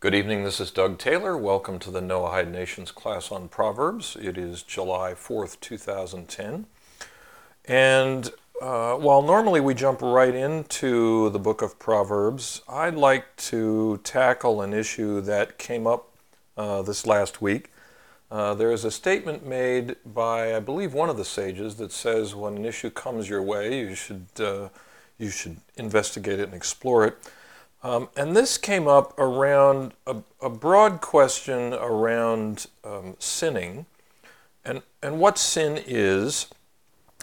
[0.00, 1.36] Good evening, this is Doug Taylor.
[1.36, 4.16] Welcome to the Noahide Nations class on Proverbs.
[4.20, 6.66] It is July 4th, 2010.
[7.64, 8.30] And
[8.62, 14.62] uh, while normally we jump right into the book of Proverbs, I'd like to tackle
[14.62, 16.10] an issue that came up
[16.56, 17.72] uh, this last week.
[18.30, 22.36] Uh, there is a statement made by, I believe, one of the sages that says
[22.36, 24.68] when an issue comes your way, you should, uh,
[25.18, 27.18] you should investigate it and explore it.
[27.82, 33.86] Um, and this came up around a, a broad question around um, sinning
[34.64, 36.48] and, and what sin is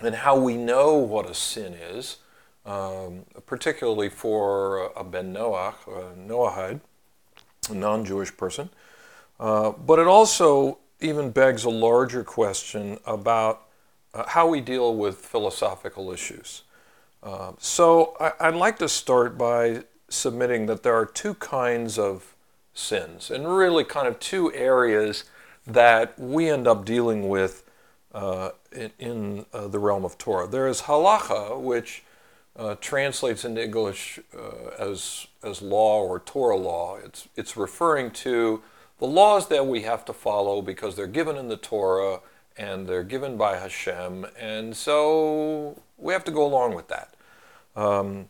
[0.02, 2.18] and how we know what a sin is,
[2.66, 6.80] um, particularly for a ben Noach, a Noahide,
[7.70, 8.70] a non Jewish person.
[9.40, 13.68] Uh, but it also even begs a larger question about
[14.14, 16.64] uh, how we deal with philosophical issues.
[17.22, 22.36] Uh, so I, would like to start by submitting that there are two kinds of
[22.74, 25.24] sins, and really kind of two areas
[25.66, 27.64] that we end up dealing with
[28.14, 30.48] uh, in, in uh, the realm of Torah.
[30.48, 32.04] There is halacha, which
[32.58, 36.98] uh, translates into English uh, as, as law or Torah law.
[36.98, 38.62] It's, it's referring to
[39.00, 42.22] the laws that we have to follow because they're given in the Torah
[42.58, 47.14] and they're given by Hashem, and so we have to go along with that.
[47.76, 48.30] Um,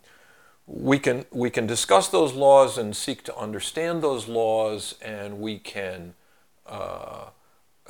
[0.68, 5.60] we can we can discuss those laws and seek to understand those laws, and we
[5.60, 6.16] can
[6.66, 7.26] uh,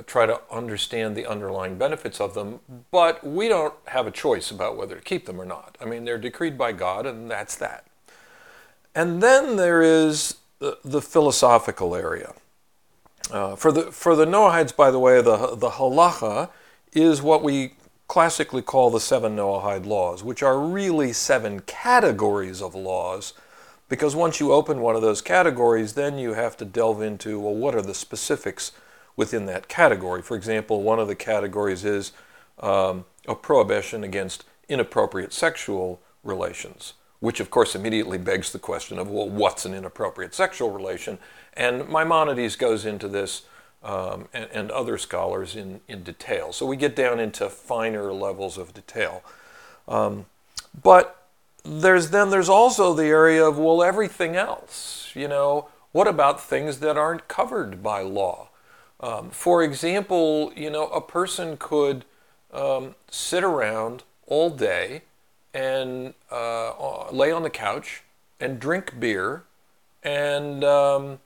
[0.05, 2.59] try to understand the underlying benefits of them.
[2.91, 5.77] But we don't have a choice about whether to keep them or not.
[5.79, 7.85] I mean, they're decreed by God, and that's that.
[8.93, 12.33] And then there is the, the philosophical area.
[13.31, 16.49] Uh, for the for the Noahides, by the way, the the halacha
[16.93, 17.73] is what we
[18.15, 23.33] classically call the seven Noahide laws, which are really seven categories of laws,
[23.89, 27.53] because once you open one of those categories, then you have to delve into, well,
[27.53, 28.71] what are the specifics
[29.17, 30.21] within that category?
[30.21, 32.13] For example, one of the categories is
[32.61, 39.09] um, a prohibition against inappropriate sexual relations, which of course immediately begs the question of,
[39.09, 41.17] well, what's an inappropriate sexual relation?
[41.51, 43.41] And Maimonides goes into this
[43.85, 46.51] um, and, and, other scholars in, in detail.
[46.51, 49.23] So we get down into finer levels of detail.
[49.87, 50.25] Um,
[50.83, 51.27] but
[51.63, 55.11] there's then there's also the area of well everything else.
[55.13, 58.49] You know, what about things that aren't covered by law?
[58.99, 62.05] Um, for example, you know, a person could
[62.51, 65.03] um, sit around all day
[65.53, 68.03] and uh, lay on the couch
[68.39, 69.43] and drink beer
[70.03, 71.19] and um,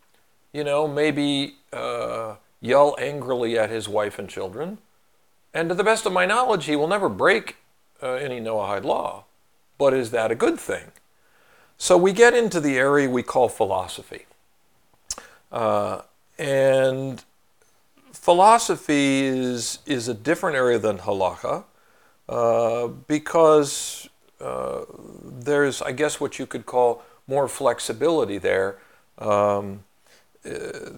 [0.54, 4.80] you know maybe uh, yell angrily at his wife and children.
[5.54, 7.58] And to the best of my knowledge, he will never break
[8.02, 9.26] uh, any Noahide law.
[9.78, 10.92] But is that a good thing?
[11.78, 14.26] So we get into the area we call philosophy.
[15.52, 16.02] Uh,
[16.38, 17.24] and
[18.12, 21.64] philosophy is, is a different area than halakha
[22.28, 24.08] uh, because
[24.42, 24.82] uh,
[25.24, 28.78] there's, I guess, what you could call more flexibility there.
[29.18, 29.84] Um,
[30.46, 30.92] uh,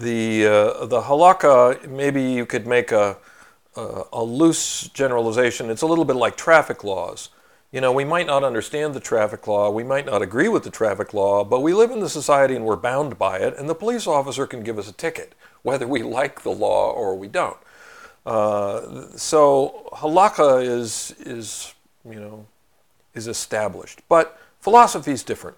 [0.00, 3.16] the uh, the halakha maybe you could make a,
[3.76, 5.70] a, a loose generalization.
[5.70, 7.30] It's a little bit like traffic laws.
[7.72, 10.70] You know, we might not understand the traffic law, we might not agree with the
[10.70, 13.76] traffic law, but we live in the society and we're bound by it, and the
[13.76, 17.58] police officer can give us a ticket, whether we like the law or we don't.
[18.26, 21.74] Uh, so halakha is is
[22.04, 22.46] you know
[23.14, 25.56] is established, but philosophy is different,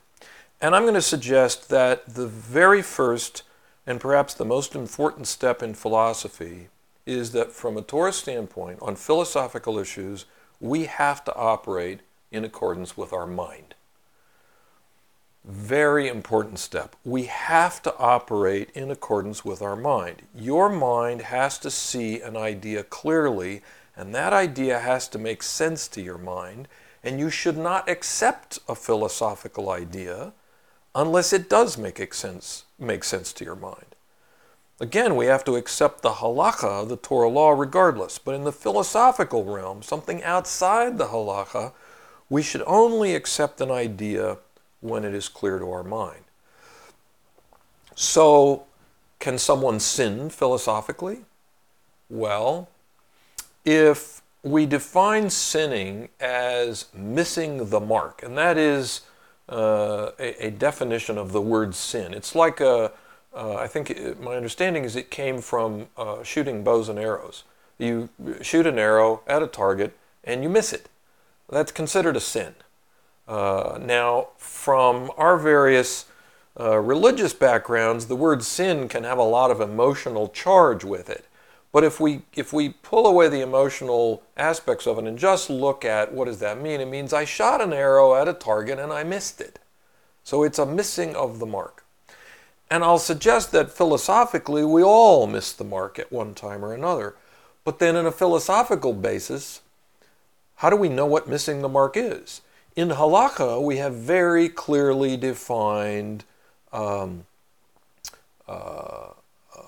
[0.60, 3.42] and I'm going to suggest that the very first
[3.86, 6.68] and perhaps the most important step in philosophy
[7.04, 10.24] is that from a Torah standpoint, on philosophical issues,
[10.60, 12.00] we have to operate
[12.30, 13.74] in accordance with our mind.
[15.44, 16.94] Very important step.
[17.04, 20.22] We have to operate in accordance with our mind.
[20.32, 23.62] Your mind has to see an idea clearly,
[23.96, 26.68] and that idea has to make sense to your mind,
[27.02, 30.32] and you should not accept a philosophical idea
[30.94, 33.94] unless it does make sense, make sense to your mind.
[34.80, 38.18] Again, we have to accept the halacha, the Torah law, regardless.
[38.18, 41.72] But in the philosophical realm, something outside the halacha,
[42.28, 44.38] we should only accept an idea
[44.80, 46.24] when it is clear to our mind.
[47.94, 48.64] So,
[49.20, 51.20] can someone sin philosophically?
[52.10, 52.68] Well,
[53.64, 59.02] if we define sinning as missing the mark, and that is
[59.52, 62.14] uh, a, definition of the word sin.
[62.14, 62.92] It's like a,
[63.34, 67.44] uh, I think it, my understanding is it came from uh, shooting bows and arrows.
[67.78, 68.08] You
[68.40, 70.88] shoot an arrow at a target and you miss it.
[71.50, 72.54] That's considered a sin.
[73.28, 76.06] Uh, now, from our various
[76.58, 81.26] uh, religious backgrounds, the word sin can have a lot of emotional charge with it.
[81.72, 85.84] But if we if we pull away the emotional aspects of it and just look
[85.84, 86.80] at what does that mean?
[86.80, 89.58] It means I shot an arrow at a target and I missed it.
[90.22, 91.84] So it's a missing of the mark.
[92.70, 97.14] And I'll suggest that philosophically we all miss the mark at one time or another.
[97.64, 99.62] But then in a philosophical basis,
[100.56, 102.42] how do we know what missing the mark is?
[102.76, 106.24] In halakha, we have very clearly defined
[106.72, 107.26] um,
[108.48, 109.08] uh,
[109.56, 109.62] uh,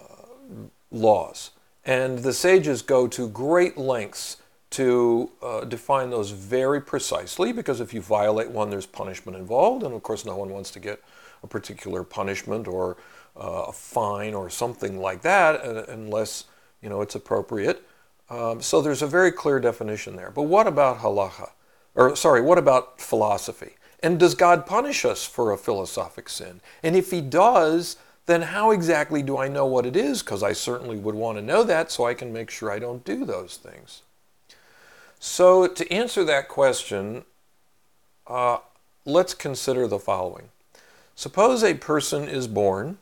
[0.91, 1.51] laws.
[1.85, 4.39] And the sages go to great lengths
[4.71, 9.85] to uh, define those very precisely because if you violate one, there's punishment involved.
[9.85, 11.01] And of course, no one wants to get
[11.43, 12.97] a particular punishment or
[13.37, 16.45] uh, a fine or something like that uh, unless
[16.83, 17.87] you know it's appropriate.
[18.31, 20.31] Um, so there's a very clear definition there.
[20.31, 21.51] But what about halacha?
[21.95, 23.75] Or sorry, what about philosophy?
[24.03, 26.61] And does God punish us for a philosophic sin?
[26.83, 27.97] And if He does,
[28.27, 30.23] then how exactly do I know what it is?
[30.23, 33.05] Because I certainly would want to know that so I can make sure I don't
[33.05, 34.03] do those things.
[35.19, 37.25] So, to answer that question,
[38.27, 38.59] uh,
[39.05, 40.49] let's consider the following.
[41.15, 42.99] Suppose a person is born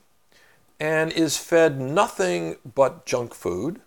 [0.79, 3.81] and is fed nothing but junk food.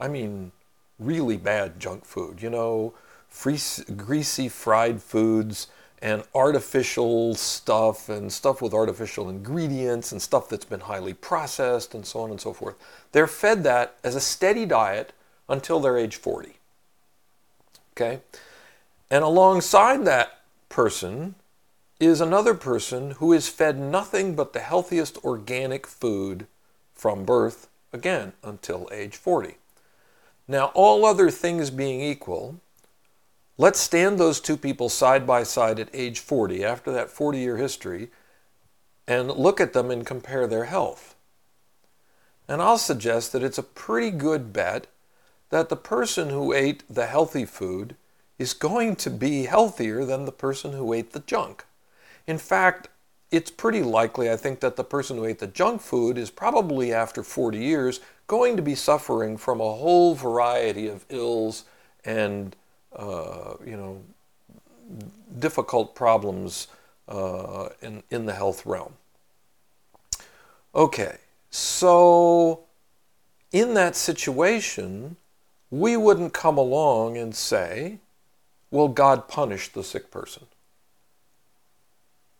[0.00, 0.52] I mean,
[0.98, 2.94] really bad junk food, you know,
[3.28, 3.58] free,
[3.96, 5.68] greasy fried foods
[6.00, 12.06] and artificial stuff and stuff with artificial ingredients and stuff that's been highly processed and
[12.06, 12.76] so on and so forth.
[13.12, 15.12] They're fed that as a steady diet
[15.48, 16.56] until they're age 40.
[17.92, 18.20] Okay?
[19.10, 21.34] And alongside that person
[21.98, 26.46] is another person who is fed nothing but the healthiest organic food
[26.94, 29.56] from birth, again, until age 40.
[30.46, 32.60] Now, all other things being equal,
[33.60, 37.56] Let's stand those two people side by side at age 40, after that 40 year
[37.56, 38.08] history,
[39.08, 41.16] and look at them and compare their health.
[42.46, 44.86] And I'll suggest that it's a pretty good bet
[45.50, 47.96] that the person who ate the healthy food
[48.38, 51.64] is going to be healthier than the person who ate the junk.
[52.28, 52.88] In fact,
[53.32, 56.92] it's pretty likely, I think, that the person who ate the junk food is probably
[56.92, 61.64] after 40 years going to be suffering from a whole variety of ills
[62.04, 62.54] and
[62.94, 64.02] uh, you know,
[65.38, 66.68] difficult problems
[67.08, 68.94] uh, in, in the health realm.
[70.74, 71.18] Okay,
[71.50, 72.60] so
[73.52, 75.16] in that situation,
[75.70, 77.98] we wouldn't come along and say,
[78.70, 80.46] well, God punished the sick person.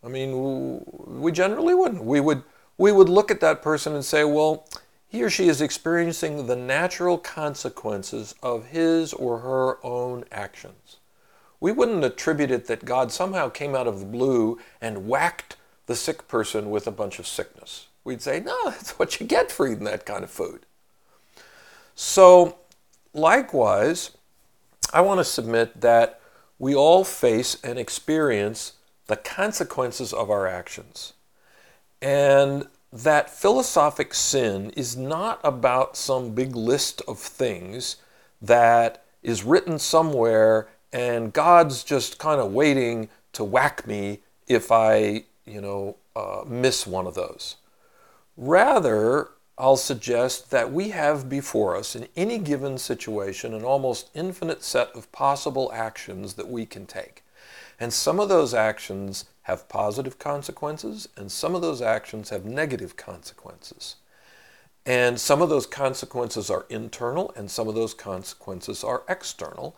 [0.04, 2.04] I mean, we generally wouldn't.
[2.04, 2.42] We would,
[2.76, 4.66] we would look at that person and say, well,
[5.08, 10.98] he or she is experiencing the natural consequences of his or her own actions.
[11.60, 15.56] We wouldn't attribute it that God somehow came out of the blue and whacked
[15.86, 17.88] the sick person with a bunch of sickness.
[18.04, 20.60] We'd say, no, that's what you get for eating that kind of food.
[21.94, 22.58] So,
[23.12, 24.12] likewise,
[24.92, 26.20] I want to submit that
[26.58, 28.74] we all face and experience
[29.06, 31.14] the consequences of our actions.
[32.00, 37.96] And that philosophic sin is not about some big list of things
[38.40, 45.24] that is written somewhere and God's just kind of waiting to whack me if I,
[45.44, 47.56] you know, uh, miss one of those.
[48.36, 54.62] Rather, I'll suggest that we have before us in any given situation an almost infinite
[54.62, 57.24] set of possible actions that we can take.
[57.80, 62.96] And some of those actions have positive consequences, and some of those actions have negative
[62.96, 63.96] consequences.
[64.84, 69.74] And some of those consequences are internal, and some of those consequences are external.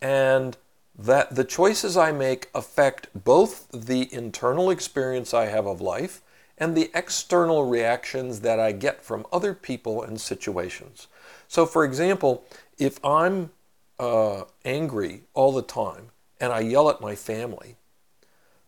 [0.00, 0.56] And
[0.98, 6.20] that the choices I make affect both the internal experience I have of life
[6.58, 11.06] and the external reactions that I get from other people and situations.
[11.48, 12.44] So, for example,
[12.76, 13.50] if I'm
[13.98, 16.10] uh, angry all the time
[16.40, 17.76] and I yell at my family,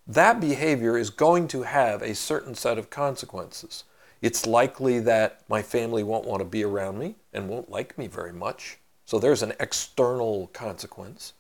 [0.06, 3.84] that behavior is going to have a certain set of consequences.
[4.20, 8.06] It's likely that my family won't want to be around me and won't like me
[8.06, 8.78] very much.
[9.06, 11.34] So there's an external consequence.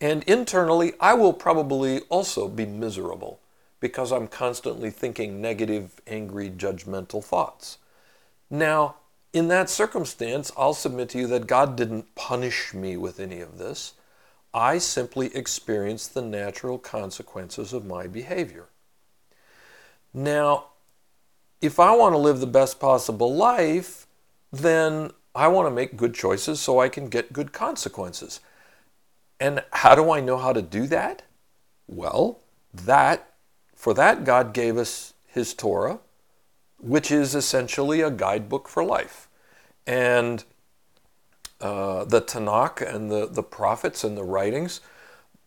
[0.00, 3.40] And internally, I will probably also be miserable
[3.80, 7.78] because I'm constantly thinking negative, angry, judgmental thoughts.
[8.50, 8.96] Now,
[9.32, 13.58] in that circumstance, I'll submit to you that God didn't punish me with any of
[13.58, 13.94] this.
[14.54, 18.66] I simply experience the natural consequences of my behavior.
[20.14, 20.66] Now,
[21.60, 24.06] if I want to live the best possible life,
[24.52, 28.40] then I want to make good choices so I can get good consequences.
[29.40, 31.22] And how do I know how to do that?
[31.88, 32.38] Well,
[32.72, 33.32] that
[33.74, 35.98] for that God gave us his Torah
[36.84, 39.28] which is essentially a guidebook for life.
[39.86, 40.44] And
[41.60, 44.80] uh, the Tanakh and the, the prophets and the writings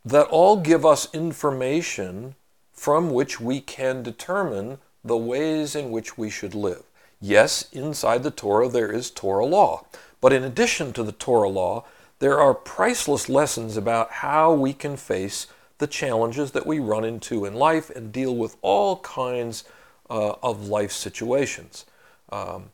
[0.06, 2.36] that all give us information
[2.72, 6.84] from which we can determine the ways in which we should live.
[7.20, 9.86] Yes, inside the Torah there is Torah law,
[10.22, 11.86] but in addition to the Torah law,
[12.20, 15.48] there are priceless lessons about how we can face
[15.78, 19.64] the challenges that we run into in life and deal with all kinds
[20.10, 21.86] uh, of life situations.
[22.32, 22.72] Um,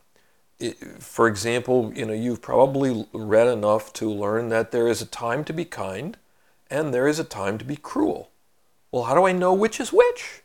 [0.99, 5.43] for example, you know, you've probably read enough to learn that there is a time
[5.45, 6.17] to be kind
[6.69, 8.29] and there is a time to be cruel.
[8.91, 10.41] Well, how do I know which is which?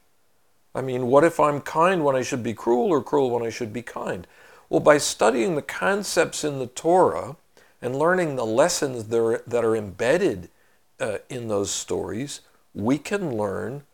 [0.74, 3.50] I mean, what if I'm kind when I should be cruel or cruel when I
[3.50, 4.26] should be kind?
[4.68, 7.36] Well, by studying the concepts in the Torah
[7.80, 10.50] and learning the lessons that are, embedded
[11.00, 12.40] uh, in those stories,
[12.74, 13.84] we can learn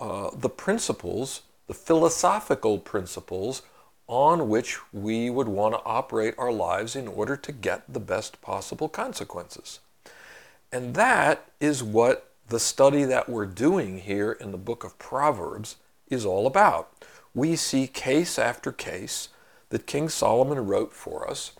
[0.00, 3.62] uh, the principles, the philosophical principles
[4.08, 8.40] on which we would want to operate our lives in order to get the best
[8.40, 9.80] possible consequences.
[10.72, 15.76] And that is what the study that we're doing here in the book of Proverbs
[16.08, 16.90] is all about.
[17.34, 19.28] We see case after case
[19.68, 21.52] that King Solomon wrote for us.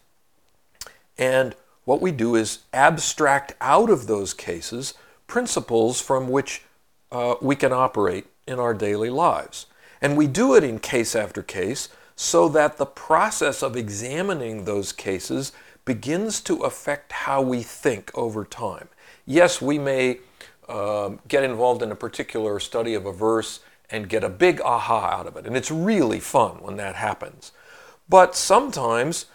[1.19, 4.95] And what we do is abstract out of those cases
[5.27, 6.63] principles from which
[7.13, 9.67] uh, we can operate in our daily lives.
[10.01, 11.89] And we do it in case after case
[12.21, 15.53] so that the process of examining those cases
[15.85, 18.89] begins to affect how we think over time.
[19.25, 20.19] Yes, we may
[20.69, 25.17] uh, get involved in a particular study of a verse and get a big aha
[25.17, 27.53] out of it, and it's really fun when that happens.
[28.09, 29.27] But sometimes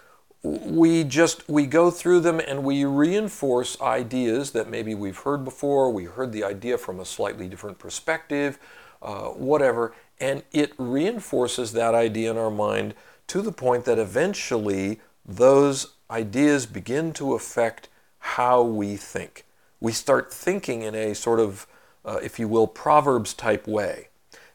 [0.44, 5.90] we just we go through them and we reinforce ideas that maybe we've heard before
[5.90, 8.60] we heard the idea from a slightly different perspective
[9.04, 12.94] uh, whatever and it reinforces that idea in our mind
[13.28, 17.90] to the point that eventually those ideas begin to affect
[18.20, 19.44] how we think.
[19.82, 21.68] We start thinking in a sort of
[22.06, 24.08] uh, if you will proverbs type way.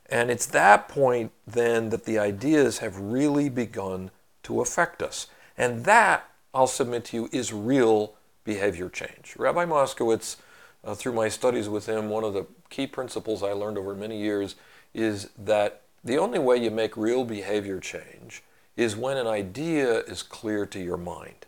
[0.06, 4.10] And it's that point then that the ideas have really begun
[4.44, 5.26] to affect us.
[5.58, 9.34] And that, I'll submit to you, is real behavior change.
[9.36, 10.36] Rabbi Moskowitz,
[10.82, 14.18] uh, through my studies with him, one of the key principles I learned over many
[14.18, 14.54] years
[14.94, 18.42] is that the only way you make real behavior change
[18.76, 21.46] is when an idea is clear to your mind.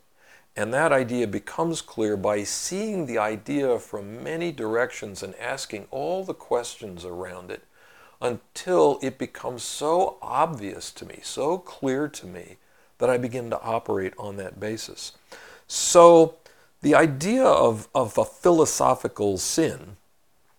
[0.57, 6.25] And that idea becomes clear by seeing the idea from many directions and asking all
[6.25, 7.63] the questions around it
[8.21, 12.57] until it becomes so obvious to me, so clear to me,
[12.99, 15.13] that I begin to operate on that basis.
[15.67, 16.35] So
[16.83, 19.97] the idea of, of a philosophical sin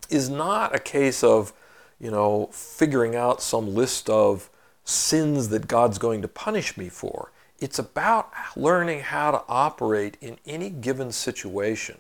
[0.10, 1.54] is not a case of,
[2.02, 4.50] you know, figuring out some list of
[4.84, 7.32] sins that God's going to punish me for.
[7.60, 12.00] It's about learning how to operate in any given situation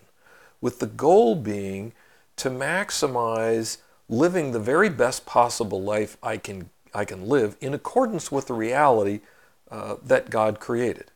[0.59, 1.93] with the goal being
[2.37, 3.77] to maximize
[4.09, 8.55] living the very best possible life I can, I can live in accordance with the
[8.55, 9.21] reality
[9.69, 11.11] uh, that God created.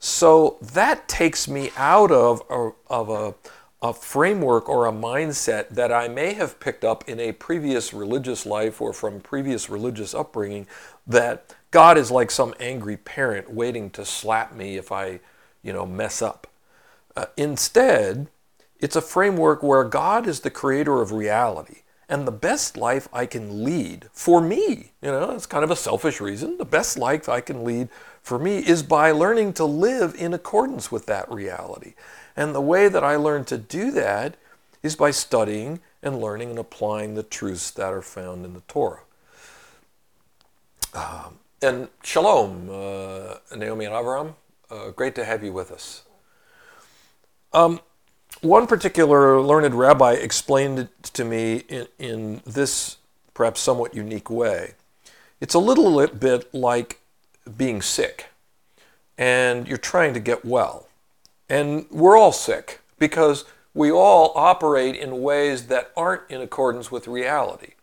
[0.00, 3.34] So that takes me out of a, of a,
[3.80, 8.44] a framework or a mindset that I may have picked up in a previous religious
[8.44, 10.66] life or from previous religious upbringing
[11.06, 15.20] that God is like some angry parent waiting to slap me if I,
[15.62, 16.48] you know, mess up.
[17.16, 18.28] Uh, instead,
[18.80, 23.26] it's a framework where God is the creator of reality and the best life I
[23.26, 26.56] can lead for me, you know, it's kind of a selfish reason.
[26.56, 27.90] The best life I can lead
[28.22, 31.94] for me is by learning to live in accordance with that reality.
[32.38, 34.36] And the way that I learn to do that
[34.80, 39.00] is by studying and learning and applying the truths that are found in the Torah.
[40.94, 44.34] Um, and shalom, uh, Naomi and Avram.
[44.70, 46.02] Uh, great to have you with us.
[47.52, 47.80] Um,
[48.40, 52.98] one particular learned rabbi explained it to me in, in this
[53.34, 54.74] perhaps somewhat unique way.
[55.40, 57.00] It's a little bit like
[57.56, 58.26] being sick
[59.16, 60.87] and you're trying to get well.
[61.48, 67.06] And we're all sick because we all operate in ways that aren't in accordance with
[67.06, 67.74] reality.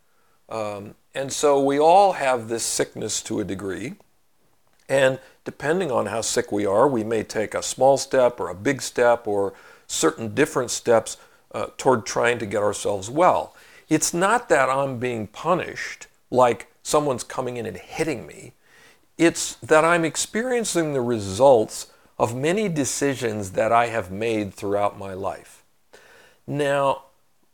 [0.49, 3.95] Um, and so we all have this sickness to a degree.
[4.87, 8.55] And depending on how sick we are, we may take a small step or a
[8.55, 9.53] big step or
[9.87, 11.17] certain different steps
[11.53, 13.55] uh, toward trying to get ourselves well.
[13.87, 18.53] It's not that I'm being punished like someone's coming in and hitting me.
[19.17, 25.13] It's that I'm experiencing the results of many decisions that I have made throughout my
[25.13, 25.63] life.
[26.47, 27.03] Now,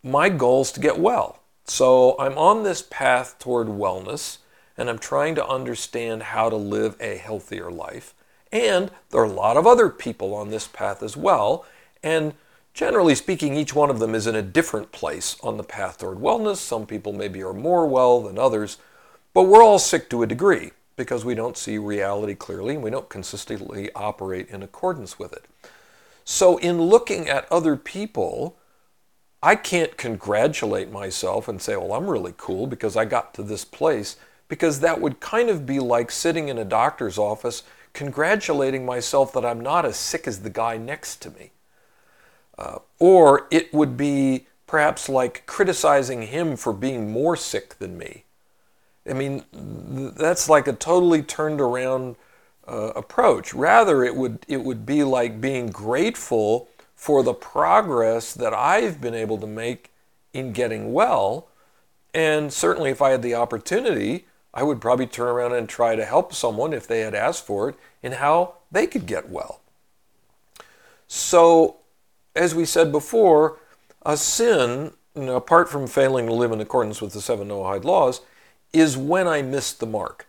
[0.04, 1.40] my goal is to get well.
[1.66, 4.40] So I'm on this path toward wellness,
[4.78, 8.14] and I'm trying to understand how to live a healthier life.
[8.52, 11.66] And there are a lot of other people on this path as well.
[12.04, 12.34] And
[12.74, 16.18] generally speaking, each one of them is in a different place on the path toward
[16.18, 16.58] wellness.
[16.58, 18.78] Some people maybe are more well than others,
[19.34, 22.92] but we're all sick to a degree because we don't see reality clearly and we
[22.92, 25.46] don't consistently operate in accordance with it.
[26.24, 28.58] So, in looking at other people,
[29.42, 33.66] I can't congratulate myself and say, well, I'm really cool because I got to this
[33.66, 34.18] place,
[34.48, 39.46] because that would kind of be like sitting in a doctor's office congratulating myself that
[39.46, 41.52] I'm not as sick as the guy next to me.
[42.58, 48.26] Uh, or it would be perhaps like criticizing him for being more sick than me.
[49.10, 52.16] I mean, that's like a totally turned around
[52.68, 53.54] uh, approach.
[53.54, 59.16] Rather, it would it would be like being grateful for the progress that I've been
[59.16, 59.92] able to make
[60.34, 61.48] in getting well.
[62.14, 66.06] And certainly, if I had the opportunity, I would probably turn around and try to
[66.06, 69.62] help someone if they had asked for it in how they could get well.
[71.08, 71.78] So,
[72.36, 73.58] as we said before,
[74.06, 77.84] a sin, you know, apart from failing to live in accordance with the seven Noahide
[77.84, 78.22] laws,
[78.74, 80.28] is when I missed the mark.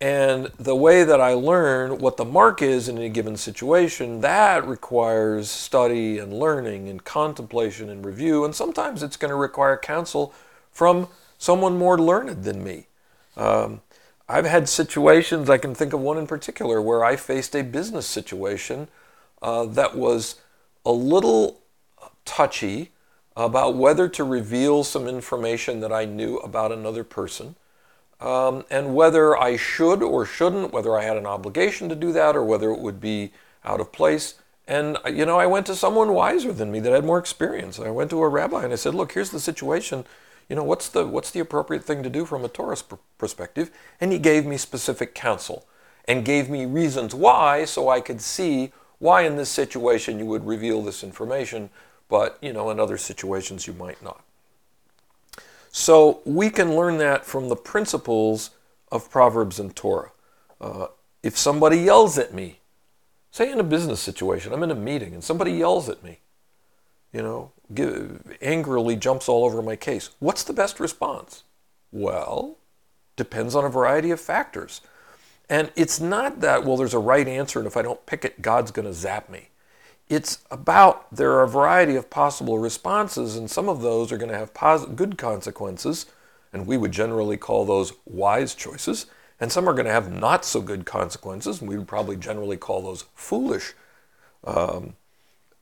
[0.00, 4.66] And the way that I learn what the mark is in a given situation, that
[4.66, 8.44] requires study and learning and contemplation and review.
[8.44, 10.34] And sometimes it's going to require counsel
[10.70, 12.86] from someone more learned than me.
[13.36, 13.80] Um,
[14.28, 18.06] I've had situations, I can think of one in particular, where I faced a business
[18.06, 18.88] situation
[19.42, 20.36] uh, that was
[20.84, 21.60] a little
[22.24, 22.90] touchy
[23.36, 27.56] about whether to reveal some information that I knew about another person
[28.24, 32.34] um, and whether I should or shouldn't, whether I had an obligation to do that
[32.34, 33.32] or whether it would be
[33.64, 34.36] out of place.
[34.66, 37.78] And, you know, I went to someone wiser than me that had more experience.
[37.78, 40.06] I went to a rabbi and I said, look, here's the situation.
[40.48, 43.70] You know, what's the, what's the appropriate thing to do from a Torah pr- perspective?
[44.00, 45.66] And he gave me specific counsel
[46.08, 50.46] and gave me reasons why so I could see why in this situation you would
[50.46, 51.68] reveal this information,
[52.08, 54.24] but, you know, in other situations you might not.
[55.76, 58.50] So we can learn that from the principles
[58.92, 60.12] of Proverbs and Torah.
[60.60, 60.86] Uh,
[61.20, 62.60] if somebody yells at me,
[63.32, 66.20] say in a business situation, I'm in a meeting and somebody yells at me,
[67.12, 71.42] you know, give, angrily jumps all over my case, what's the best response?
[71.90, 72.56] Well,
[73.16, 74.80] depends on a variety of factors.
[75.50, 78.40] And it's not that, well, there's a right answer, and if I don't pick it,
[78.40, 79.48] God's going to zap me.
[80.08, 84.30] It's about there are a variety of possible responses, and some of those are going
[84.30, 86.06] to have good consequences,
[86.52, 89.06] and we would generally call those wise choices,
[89.40, 92.58] and some are going to have not so good consequences, and we would probably generally
[92.58, 93.72] call those foolish
[94.44, 94.94] um,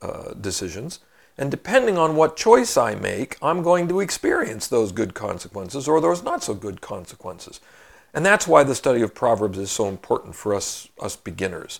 [0.01, 0.99] uh, decisions.
[1.37, 5.99] And depending on what choice I make, I'm going to experience those good consequences or
[5.99, 7.59] those not so good consequences.
[8.13, 11.79] And that's why the study of Proverbs is so important for us, us beginners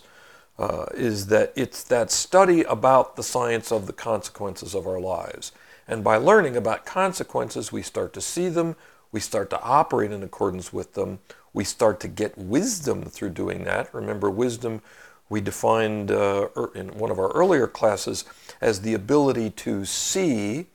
[0.58, 5.52] uh, is that it's that study about the science of the consequences of our lives.
[5.86, 8.76] And by learning about consequences, we start to see them,
[9.12, 11.18] we start to operate in accordance with them,
[11.52, 13.92] we start to get wisdom through doing that.
[13.92, 14.80] Remember, wisdom
[15.28, 18.24] we defined uh, er, in one of our earlier classes
[18.60, 20.66] as the ability to see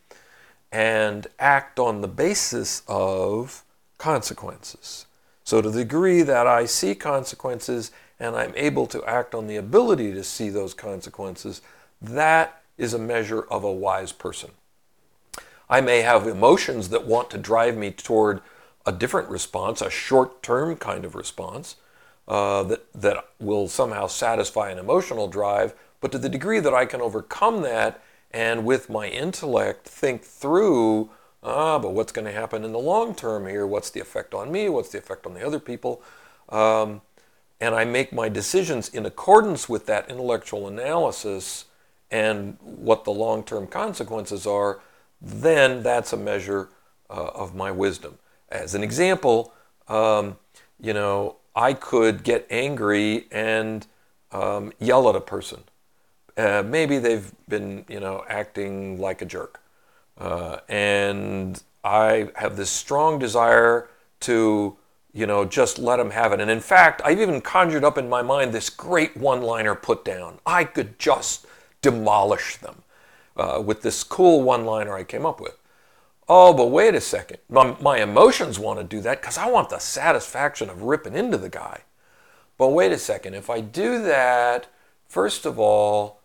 [0.71, 3.63] and act on the basis of
[3.97, 5.05] consequences.
[5.43, 9.55] So, to the degree that I see consequences and I'm able to act on the
[9.55, 11.61] ability to see those consequences,
[12.01, 14.51] that is a measure of a wise person.
[15.69, 18.41] I may have emotions that want to drive me toward
[18.85, 21.75] a different response, a short term kind of response
[22.27, 26.85] uh, that, that will somehow satisfy an emotional drive, but to the degree that I
[26.85, 28.01] can overcome that
[28.31, 31.09] and with my intellect think through,
[31.43, 33.65] ah, but what's going to happen in the long term here?
[33.65, 34.69] What's the effect on me?
[34.69, 36.01] What's the effect on the other people?
[36.49, 37.01] Um,
[37.61, 41.65] and I make my decisions in accordance with that intellectual analysis
[42.11, 44.79] and what the long term consequences are,
[45.21, 46.69] then that's a measure
[47.09, 48.17] uh, of my wisdom.
[48.49, 49.53] As an example,
[49.87, 50.37] um,
[50.79, 53.85] you know, I could get angry and
[54.31, 55.63] um, yell at a person.
[56.37, 59.59] Uh, maybe they've been, you know, acting like a jerk.
[60.17, 63.89] Uh, and I have this strong desire
[64.21, 64.77] to
[65.13, 66.39] you know, just let them have it.
[66.39, 70.05] And in fact, I've even conjured up in my mind this great one liner put
[70.05, 70.39] down.
[70.45, 71.47] I could just
[71.81, 72.83] demolish them
[73.35, 75.57] uh, with this cool one liner I came up with.
[76.27, 77.39] Oh, but wait a second.
[77.49, 81.37] My, my emotions want to do that because I want the satisfaction of ripping into
[81.37, 81.81] the guy.
[82.59, 83.33] But wait a second.
[83.33, 84.67] If I do that,
[85.07, 86.19] first of all,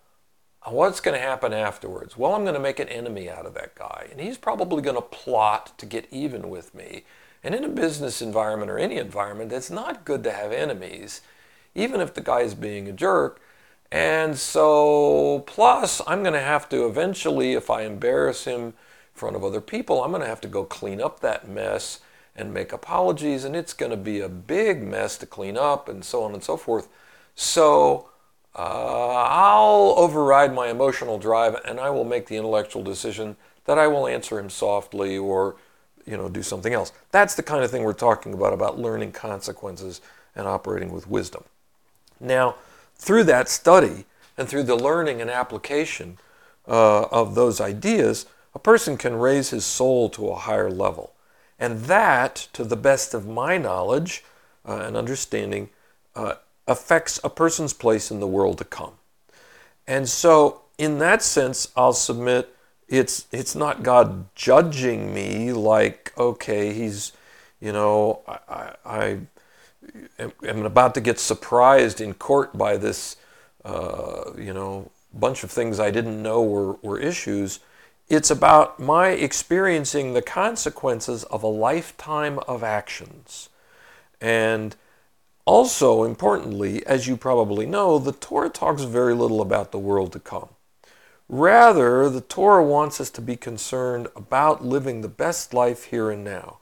[0.66, 2.18] what's going to happen afterwards?
[2.18, 4.09] Well, I'm going to make an enemy out of that guy.
[4.11, 7.05] And he's probably going to plot to get even with me
[7.45, 11.21] And in a business environment or any environment, it's not good to have enemies,
[11.75, 13.41] even if the guy is being a jerk.
[13.93, 18.73] And so, plus, I'm going to have to eventually, if I embarrass him in
[19.13, 22.01] front of other people, I'm going to have to go clean up that mess
[22.35, 26.05] and make apologies, and it's going to be a big mess to clean up, and
[26.05, 26.89] so on and so forth.
[27.37, 28.09] So,
[28.57, 33.89] uh, I'll override my emotional drive and I will make the intellectual decision that I
[33.89, 35.57] will answer him softly or
[36.07, 36.93] you know do something else.
[37.11, 40.01] That's the kind of thing we're talking about about learning consequences
[40.35, 41.45] and operating with wisdom.
[42.21, 42.57] Now,
[42.97, 44.05] through that study
[44.37, 46.19] and through the learning and application
[46.67, 51.12] uh, of those ideas, a person can raise his soul to a higher level.
[51.59, 54.25] And that, to the best of my knowledge
[54.67, 55.71] uh, and understanding,
[56.17, 56.35] uh,
[56.67, 58.95] affects a person's place in the world to come.
[59.87, 62.54] And so, in that sense, I'll submit
[62.88, 67.12] it's it's not God judging me like okay he's
[67.61, 69.18] you know I, I,
[70.42, 73.16] am about to get surprised in court by this
[73.64, 77.61] uh, you know bunch of things I didn't know were, were issues.
[78.09, 83.49] It's about my experiencing the consequences of a lifetime of actions.
[84.20, 84.77] And
[85.47, 90.20] also, importantly, as you probably know, the Torah talks very little about the world to
[90.20, 90.51] come.
[91.29, 96.23] Rather, the Torah wants us to be concerned about living the best life here and
[96.23, 96.59] now.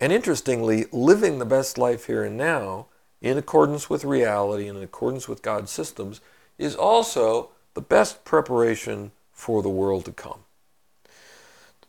[0.00, 2.86] And interestingly, living the best life here and now,
[3.20, 6.20] in accordance with reality and in accordance with God's systems,
[6.58, 10.40] is also the best preparation for the world to come.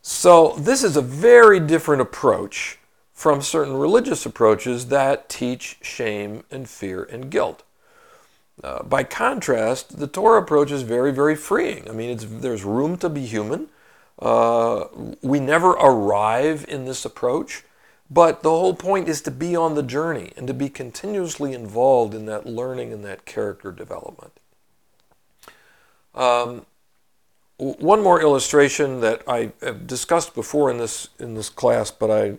[0.01, 2.77] So, this is a very different approach
[3.13, 7.63] from certain religious approaches that teach shame and fear and guilt.
[8.63, 11.89] Uh, by contrast, the Torah approach is very, very freeing.
[11.89, 13.67] I mean, there's room to be human.
[14.17, 14.85] Uh,
[15.21, 17.63] we never arrive in this approach,
[18.09, 22.13] but the whole point is to be on the journey and to be continuously involved
[22.13, 24.31] in that learning and that character development.
[26.15, 26.65] Um,
[27.57, 32.37] one more illustration that I have discussed before in this in this class, but I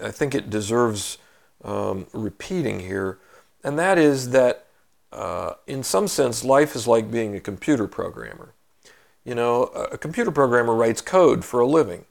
[0.00, 1.18] I think it deserves
[1.64, 3.18] um, repeating here,
[3.62, 4.66] and that is that
[5.12, 8.54] uh, in some sense, life is like being a computer programmer.
[9.24, 12.06] You know, a computer programmer writes code for a living.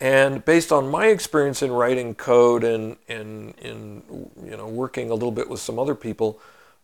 [0.00, 4.02] And based on my experience in writing code and, and in
[4.44, 6.40] you know, working a little bit with some other people,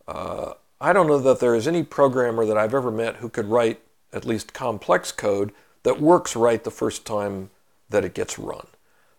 [0.07, 3.47] uh, I don't know that there is any programmer that I've ever met who could
[3.47, 3.81] write
[4.13, 5.53] at least complex code
[5.83, 7.51] that works right the first time
[7.91, 8.67] that it gets run.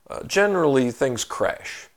[0.10, 1.88] Uh, generally, things crash.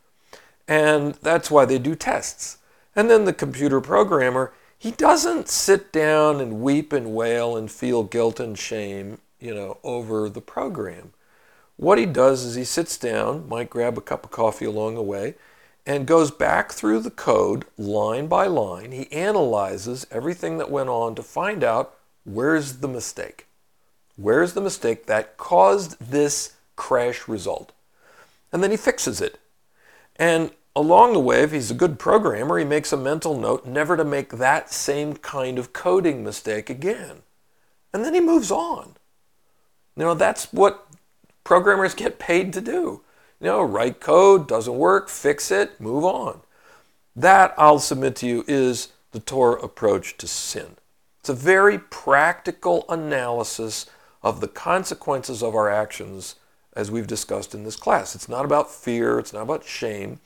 [0.68, 2.58] And that's why they do tests.
[2.94, 8.02] And then the computer programmer, he doesn't sit down and weep and wail and feel
[8.02, 11.12] guilt and shame, you know, over the program.
[11.76, 15.02] What he does is he sits down, might grab a cup of coffee along the
[15.02, 15.34] way,
[15.86, 18.92] and goes back through the code line by line.
[18.92, 23.46] He analyzes everything that went on to find out where's the mistake.
[24.16, 27.72] Where's the mistake that caused this crash result?
[28.52, 29.40] And then he fixes it.
[30.16, 33.96] And along the way, if he's a good programmer, he makes a mental note never
[33.96, 37.22] to make that same kind of coding mistake again.
[37.92, 38.94] And then he moves on.
[39.96, 40.86] You know, that's what
[41.44, 43.02] programmers get paid to do.
[43.40, 46.40] You know, write code, doesn't work, fix it, move on.
[47.14, 50.76] That, I'll submit to you, is the Torah approach to sin.
[51.20, 53.86] It's a very practical analysis
[54.22, 56.36] of the consequences of our actions
[56.74, 58.14] as we've discussed in this class.
[58.14, 60.20] It's not about fear, it's not about shame.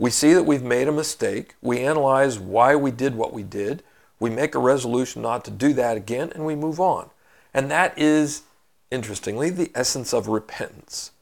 [0.00, 1.56] We see that we've made a mistake.
[1.60, 3.82] We analyze why we did what we did.
[4.18, 7.10] We make a resolution not to do that again, and we move on.
[7.52, 8.44] And that is,
[8.90, 11.12] interestingly, the essence of repentance.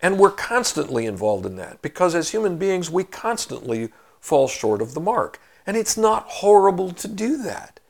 [0.00, 4.94] And we're constantly involved in that because as human beings, we constantly fall short of
[4.94, 5.40] the mark.
[5.66, 7.80] And it's not horrible to do that.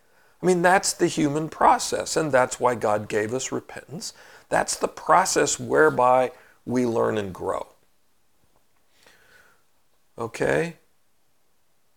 [0.43, 4.15] I mean, that's the human process, and that's why God gave us repentance.
[4.49, 6.33] That's the process whereby
[6.65, 7.72] we learn and grow.
[10.23, 10.77] Okay?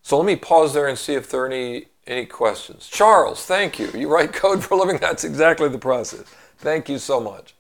[0.01, 2.88] So let me pause there and see if there are any, any questions.
[2.88, 3.91] Charles, thank you.
[3.91, 4.97] You write code for a living?
[4.97, 6.23] That's exactly the process.
[6.57, 7.53] Thank you so much.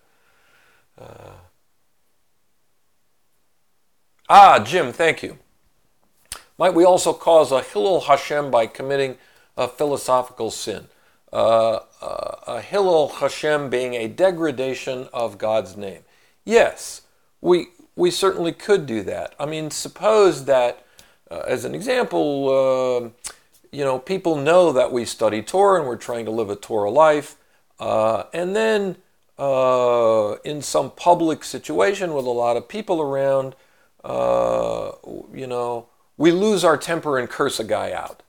[0.99, 1.31] Uh,
[4.27, 5.37] ah, Jim, thank you.
[6.57, 9.17] Might we also cause a Chillul Hashem by committing
[9.55, 10.87] a philosophical sin?
[11.31, 16.03] Uh, uh, a Chillul Hashem being a degradation of God's name.
[16.43, 17.01] Yes,
[17.41, 19.33] we, we certainly could do that.
[19.39, 20.85] I mean, suppose that,
[21.31, 23.29] uh, as an example, uh,
[23.71, 26.89] you know, people know that we study Torah and we're trying to live a Torah
[26.89, 27.35] life,
[27.79, 28.97] uh, and then
[29.37, 33.55] uh, in some public situation with a lot of people around,
[34.03, 34.91] uh,
[35.33, 38.23] you know, we lose our temper and curse a guy out.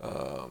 [0.00, 0.46] Uh,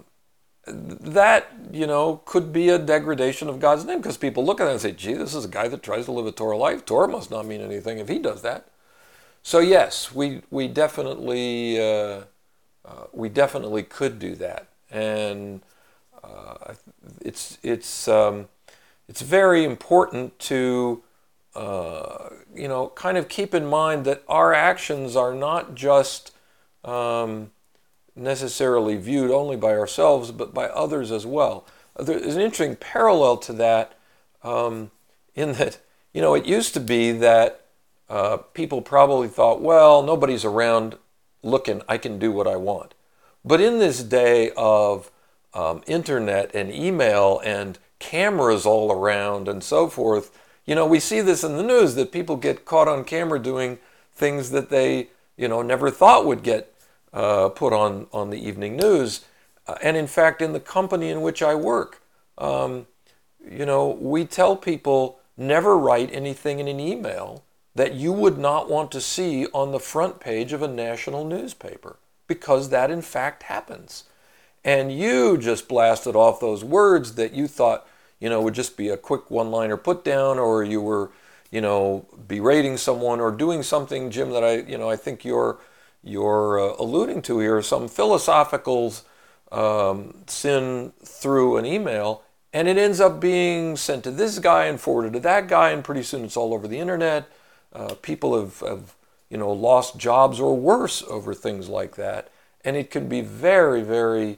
[0.67, 4.71] that, you know, could be a degradation of God's name because people look at that
[4.71, 6.86] and say, gee, this is a guy that tries to live a Torah life.
[6.86, 8.67] Torah must not mean anything if he does that.
[9.43, 12.21] So yes, we, we definitely, uh,
[12.84, 14.67] uh, we definitely could do that.
[14.89, 15.62] And
[16.23, 16.73] uh,
[17.21, 18.47] it's, it's, um,
[19.08, 21.04] it's very important to,
[21.54, 26.32] uh, you know, kind of keep in mind that our actions are not just
[26.84, 27.51] um,
[28.15, 31.65] necessarily viewed only by ourselves, but by others as well.
[31.97, 33.97] There's an interesting parallel to that
[34.43, 34.91] um,
[35.34, 35.80] in that,
[36.13, 37.65] you know, it used to be that
[38.10, 40.97] uh, people probably thought, well, nobody's around
[41.43, 42.93] looking, I can do what I want.
[43.43, 45.12] But in this day of
[45.54, 51.21] um, internet and email and cameras all around and so forth, you know, we see
[51.21, 53.78] this in the news that people get caught on camera doing
[54.13, 56.75] things that they, you know, never thought would get
[57.15, 59.25] uh, put on, on the evening news.
[59.67, 62.01] Uh, and in fact, in the company in which I work,
[62.38, 62.86] um,
[63.49, 68.69] you know, we tell people never write anything in an email that you would not
[68.69, 71.97] want to see on the front page of a national newspaper
[72.28, 74.04] because that in fact happens.
[74.63, 77.88] And you just blasted off those words that you thought,
[78.19, 81.12] you know, would just be a quick one liner put down or you were,
[81.51, 85.60] you know, berating someone or doing something, Jim, that I, you know, I think you're,
[86.06, 88.94] you're uh, alluding to here, some philosophical
[89.52, 92.22] um, sin through an email,
[92.54, 95.84] and it ends up being sent to this guy and forwarded to that guy, and
[95.84, 97.28] pretty soon it's all over the internet.
[97.74, 98.96] Uh, people have, have,
[99.30, 102.30] you know, lost jobs or worse over things like that,
[102.63, 104.38] and it can be very, very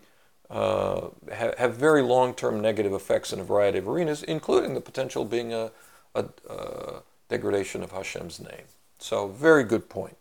[0.50, 5.26] uh, ha- have very long-term negative effects in a variety of arenas, including the potential
[5.26, 5.70] being a,
[6.16, 8.64] a, a degradation of Hashem's name.
[9.00, 10.16] So, very good point.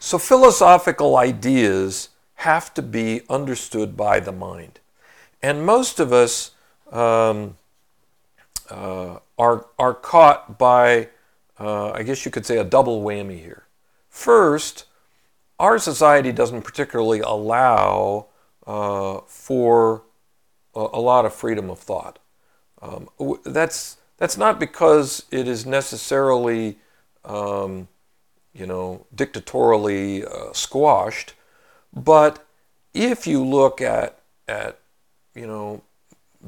[0.00, 4.78] So, philosophical ideas have to be understood by the mind.
[5.42, 6.52] And most of us
[6.92, 7.56] um,
[8.70, 11.08] uh, are, are caught by,
[11.58, 13.64] uh, I guess you could say, a double whammy here.
[14.08, 14.84] First,
[15.58, 18.26] our society doesn't particularly allow
[18.66, 20.02] uh, for
[20.74, 22.18] a, a, lot of freedom of thought.
[22.80, 23.08] Um,
[23.44, 26.78] that's, that's not because it is necessarily
[27.24, 27.88] um,
[28.58, 31.34] you know, dictatorially uh, squashed.
[31.92, 32.44] But
[32.92, 34.18] if you look at,
[34.48, 34.80] at
[35.34, 35.82] you know,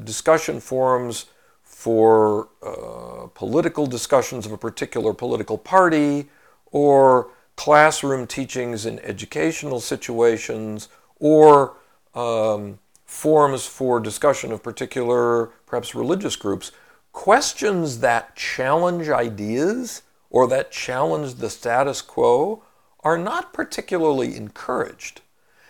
[0.05, 1.27] discussion forums
[1.62, 6.29] for uh, political discussions of a particular political party
[6.73, 11.75] or classroom teachings in educational situations or
[12.14, 16.73] um, forums for discussion of particular, perhaps religious groups,
[17.12, 22.62] questions that challenge ideas or that challenge the status quo
[23.03, 25.21] are not particularly encouraged.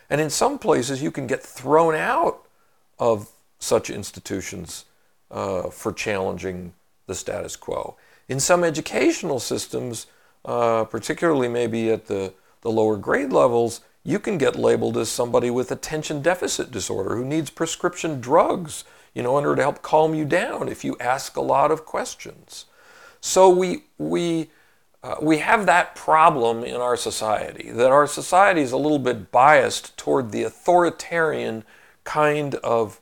[0.09, 2.46] And in some places, you can get thrown out
[2.99, 4.85] of such institutions
[5.31, 6.73] uh, for challenging
[7.07, 7.96] the status quo.
[8.29, 10.07] In some educational systems,
[10.44, 15.51] uh, particularly maybe at the, the lower grade levels, you can get labeled as somebody
[15.51, 20.14] with attention deficit disorder who needs prescription drugs, you know, in order to help calm
[20.14, 22.64] you down if you ask a lot of questions.
[23.20, 24.50] So we, we,
[25.02, 29.30] uh, we have that problem in our society, that our society is a little bit
[29.30, 31.64] biased toward the authoritarian
[32.04, 33.00] kind of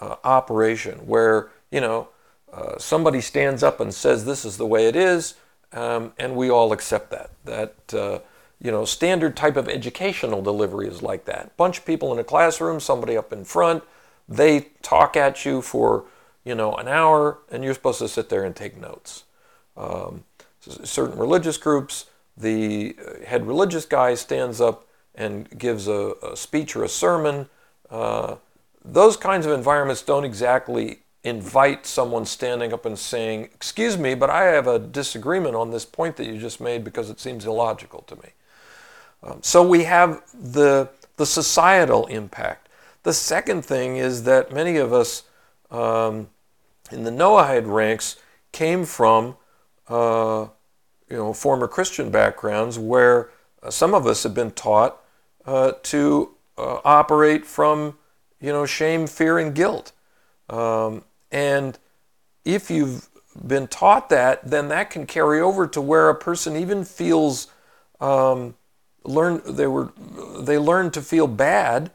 [0.00, 2.08] uh, operation where, you know,
[2.52, 5.34] uh, somebody stands up and says this is the way it is,
[5.72, 7.30] um, and we all accept that.
[7.44, 8.20] That, uh,
[8.60, 11.56] you know, standard type of educational delivery is like that.
[11.56, 13.84] Bunch of people in a classroom, somebody up in front,
[14.28, 16.04] they talk at you for,
[16.44, 19.24] you know, an hour, and you're supposed to sit there and take notes.
[19.76, 20.24] Um,
[20.60, 26.84] certain religious groups, the head religious guy stands up and gives a, a speech or
[26.84, 27.48] a sermon.
[27.90, 28.36] Uh,
[28.84, 34.30] those kinds of environments don't exactly invite someone standing up and saying, Excuse me, but
[34.30, 38.02] I have a disagreement on this point that you just made because it seems illogical
[38.02, 38.28] to me.
[39.22, 42.68] Um, so we have the, the societal impact.
[43.02, 45.24] The second thing is that many of us
[45.70, 46.28] um,
[46.92, 48.16] in the Noahide ranks
[48.52, 49.36] came from
[49.88, 50.48] uh,
[51.08, 53.30] you know, former Christian backgrounds where
[53.62, 55.00] uh, some of us have been taught
[55.44, 57.96] uh, to uh, operate from,
[58.40, 59.92] you know, shame, fear, and guilt.
[60.48, 61.78] Um, and
[62.44, 63.08] if you've
[63.46, 67.48] been taught that, then that can carry over to where a person even feels
[68.00, 68.54] um,
[69.04, 69.92] learn they were
[70.38, 71.90] they learn to feel bad,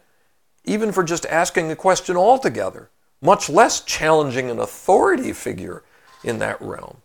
[0.64, 2.90] even for just asking a question altogether,
[3.22, 5.84] much less challenging an authority figure
[6.24, 6.98] in that realm.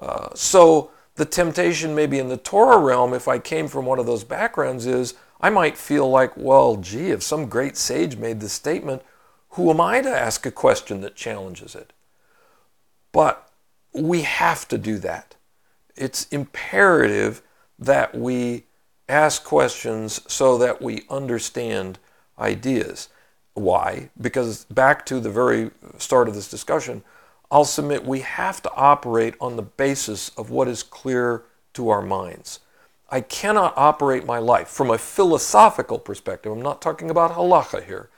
[0.00, 4.06] Uh, so The temptation, maybe in the Torah realm, if I came from one of
[4.06, 8.54] those backgrounds, is I might feel like, well, gee, if some great sage made this
[8.54, 9.02] statement,
[9.50, 11.92] who am I to ask a question that challenges it?
[13.12, 13.50] But
[13.92, 15.34] we have to do that.
[15.94, 17.42] It's imperative
[17.78, 18.64] that we
[19.06, 21.98] ask questions so that we understand
[22.38, 23.10] ideas.
[23.52, 24.08] Why?
[24.18, 27.02] Because back to the very start of this discussion,
[27.50, 31.42] I'll submit we have to operate on the basis of what is clear
[31.74, 32.60] to our minds.
[33.10, 36.52] I cannot operate my life from a philosophical perspective.
[36.52, 38.08] I'm not talking about halacha here,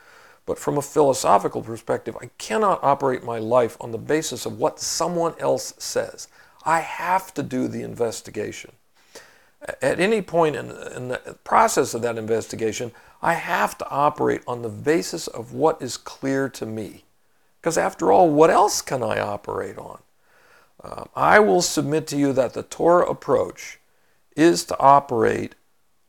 [0.44, 4.80] but from a philosophical perspective, I cannot operate my life on the basis of what
[4.80, 6.28] someone else says.
[6.66, 8.72] I have to do the investigation.
[9.80, 12.92] At any point in, in the process of that investigation,
[13.22, 17.04] I have to operate on the basis of what is clear to me.
[17.62, 20.00] Because after all, what else can I operate on?
[20.82, 23.78] Um, I will submit to you that the Torah approach
[24.34, 25.54] is to operate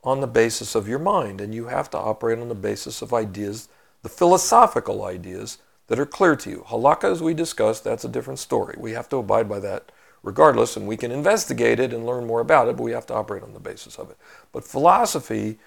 [0.04, 3.14] on the basis of your mind, and you have to operate on the basis of
[3.14, 3.70] ideas,
[4.02, 6.66] the philosophical ideas that are clear to you.
[6.68, 8.76] Halakha, as we discussed, that's a different story.
[8.80, 9.92] We have to abide by that
[10.24, 13.14] regardless, and we can investigate it and learn more about it, but we have to
[13.14, 14.18] operate on the basis of it.
[14.52, 15.60] But philosophy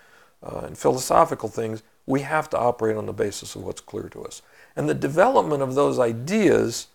[0.43, 4.25] uh, and philosophical things, we have to operate on the basis of what's clear to
[4.25, 4.43] us.
[4.77, 6.89] And the development of those ideas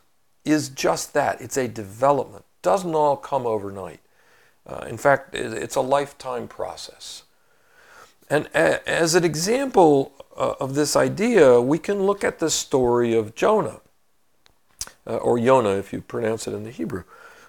[0.45, 2.45] is just that it's a development.
[2.61, 3.99] Doesn't all come overnight.
[4.65, 7.23] Uh, in fact, it's a lifetime process.
[8.29, 13.13] And a, as an example uh, of this idea, we can look at the story
[13.13, 13.81] of Jonah,
[15.07, 17.03] uh, or Yonah if you pronounce it in the Hebrew.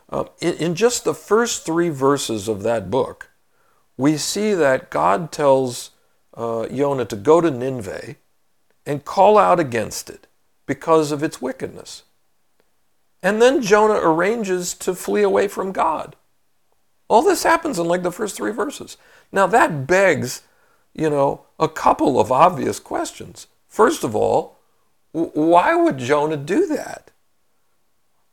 [0.08, 3.30] Uh, in, in just the first three verses of that book,
[3.96, 5.90] we see that God tells
[6.34, 8.16] uh, Jonah to go to Nineveh
[8.86, 10.26] and call out against it
[10.66, 12.02] because of its wickedness.
[13.22, 16.16] And then Jonah arranges to flee away from God.
[17.08, 18.96] All this happens in like the first three verses.
[19.30, 20.42] Now that begs,
[20.94, 23.46] you know, a couple of obvious questions.
[23.68, 24.58] First of all,
[25.12, 27.10] why would Jonah do that?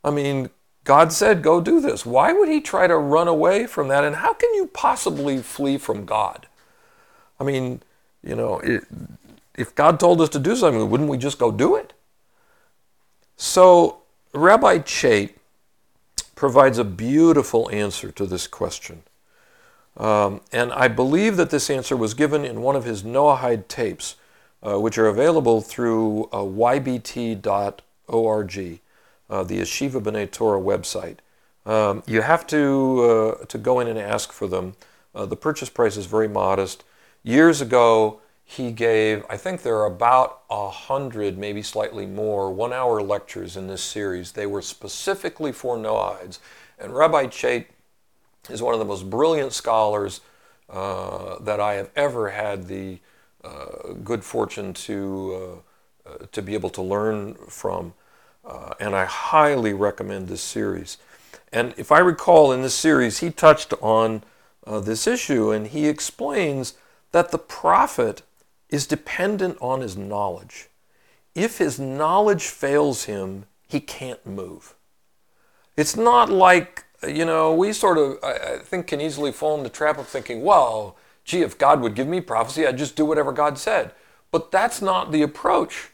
[0.02, 0.50] I mean,
[0.84, 2.06] God said, go do this.
[2.06, 4.02] Why would he try to run away from that?
[4.02, 6.46] And how can you possibly flee from God?
[7.38, 7.82] I mean,
[8.22, 8.84] you know, it,
[9.60, 11.92] if God told us to do something, wouldn't we just go do it?
[13.36, 13.98] So,
[14.32, 15.34] Rabbi Chait
[16.34, 19.02] provides a beautiful answer to this question.
[19.96, 24.16] Um, and I believe that this answer was given in one of his Noahide tapes,
[24.62, 27.40] uh, which are available through uh, ybt.org,
[29.30, 31.18] uh, the Yeshiva B'nai Torah website.
[31.66, 34.74] Um, you have to, uh, to go in and ask for them.
[35.14, 36.84] Uh, the purchase price is very modest.
[37.22, 42.72] Years ago, he gave, I think there are about a hundred, maybe slightly more, one
[42.72, 44.32] hour lectures in this series.
[44.32, 46.40] They were specifically for Noahides.
[46.76, 47.66] And Rabbi Chait
[48.48, 50.20] is one of the most brilliant scholars
[50.68, 52.98] uh, that I have ever had the
[53.44, 55.62] uh, good fortune to,
[56.06, 57.94] uh, uh to be able to learn from.
[58.44, 60.98] Uh, and I highly recommend this series.
[61.52, 64.24] And if I recall in this series, he touched on
[64.66, 66.74] uh, this issue and he explains
[67.12, 68.22] that the prophet
[68.70, 70.68] is dependent on his knowledge.
[71.34, 74.74] If his knowledge fails him, he can't move.
[75.76, 79.68] It's not like, you know, we sort of, I, think, can easily fall in the
[79.68, 83.32] trap of thinking, well, gee, if God would give me prophecy, I'd just do whatever
[83.32, 83.92] God said.
[84.30, 85.90] But that's not the approach.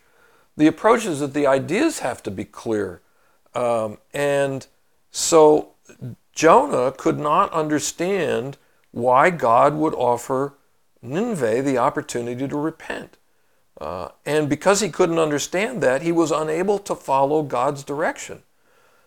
[0.57, 3.03] The approach is that the ideas have to be clear.
[3.55, 4.67] Um, and
[5.11, 5.75] so
[6.33, 8.57] Jonah could not understand
[8.91, 10.55] why God would offer
[11.07, 13.17] Nineveh the opportunity to repent.
[13.81, 18.43] Uh, and because he couldn't understand that, he was unable to follow God's direction.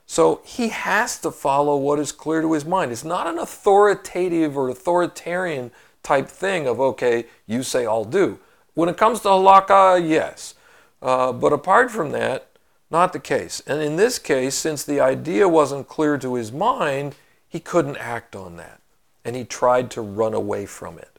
[0.06, 2.92] So he has to follow what is clear to his mind.
[2.92, 5.72] It's not an authoritative or authoritarian
[6.04, 8.40] type thing of, okay, you say I'll do.
[8.74, 10.56] When it comes to halakha, yes.
[11.02, 12.48] Uh, but apart from that,
[12.90, 13.62] not the case.
[13.68, 17.16] And in this case, since the idea wasn't clear to his mind,
[17.48, 18.82] he couldn't act on that.
[19.24, 21.19] And he tried to run away from it.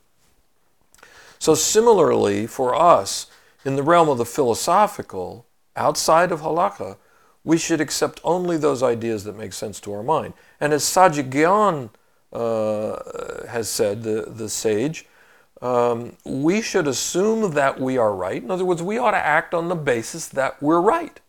[1.40, 3.26] So, similarly, for us,
[3.64, 6.98] in the realm of the philosophical, outside of halakha,
[7.42, 10.34] we should accept only those ideas that make sense to our mind.
[10.60, 11.88] And as Saadia
[12.32, 15.06] uh, has said, the, the sage,
[15.62, 18.42] um, we should assume that we are right.
[18.42, 21.20] In other words, we ought to act on the basis that we're right.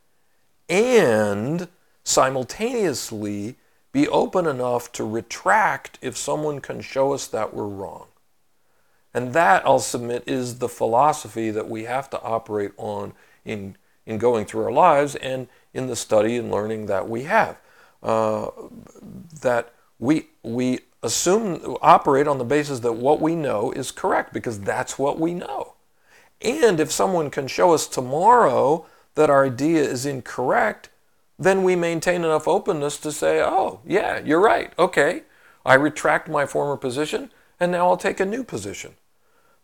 [0.68, 1.70] And
[2.03, 3.55] simultaneously
[3.93, 8.07] be open enough to retract if someone can show us that we're wrong.
[9.14, 14.18] And that, I'll submit, is the philosophy that we have to operate on in, in
[14.18, 17.59] going through our lives and in the study and learning that we have.
[18.01, 18.49] Uh,
[19.41, 24.59] that we, we assume operate on the basis that what we know is correct because
[24.62, 25.74] that's what we know.
[26.41, 28.86] And if someone can show us tomorrow
[29.16, 30.89] that our idea is incorrect,
[31.38, 34.74] then we maintain enough openness to say, oh, yeah, you're right.
[34.80, 35.24] Okay,
[35.66, 38.95] I retract my former position and now I'll take a new position.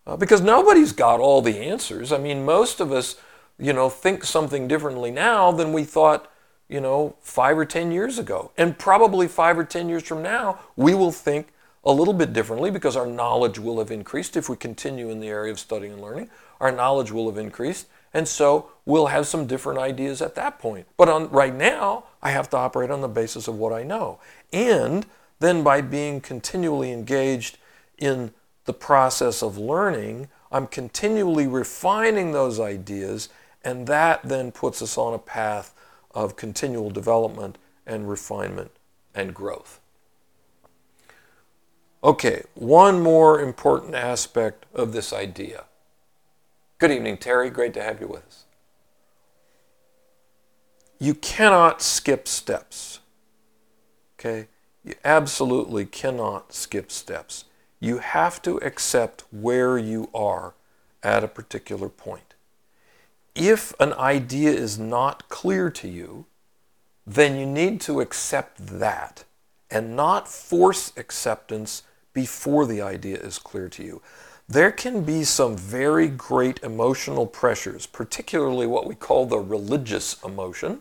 [0.08, 2.14] Uh, because nobody's got all the answers.
[2.14, 3.18] I mean, most of us,
[3.60, 6.32] you know, think something differently now than we thought,
[6.70, 8.52] you know, five or 10 years ago.
[8.58, 11.50] And probably five or 10 years from now, we will think
[11.84, 15.28] a little bit differently because our knowledge will have increased if we continue in the
[15.28, 16.30] area of studying and learning.
[16.62, 20.88] Our knowledge will have increased and so we'll have some different ideas at that point.
[20.96, 24.20] But on, right now, I have to operate on the basis of what I know.
[24.54, 25.06] And
[25.40, 27.58] then by being continually engaged
[27.98, 28.32] in
[28.68, 33.30] the process of learning, I'm continually refining those ideas,
[33.64, 35.74] and that then puts us on a path
[36.12, 37.58] of continual development
[37.88, 38.72] and refinement
[39.16, 39.80] and growth.
[42.04, 45.66] Okay, one more important aspect of this idea
[46.80, 47.50] Good evening, Terry.
[47.50, 48.46] Great to have you with us.
[51.00, 53.00] You cannot skip steps.
[54.20, 54.48] Okay?
[54.84, 57.46] You absolutely cannot skip steps.
[57.80, 60.54] You have to accept where you are
[61.04, 62.34] at a particular point.
[63.36, 66.26] If an idea is not clear to you,
[67.06, 69.24] then you need to accept that
[69.70, 74.02] and not force acceptance before the idea is clear to you
[74.50, 80.80] there can be some very great emotional pressures, particularly what we call the religious emotion,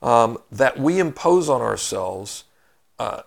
[0.00, 2.44] um, that we impose on ourselves
[2.98, 3.22] uh,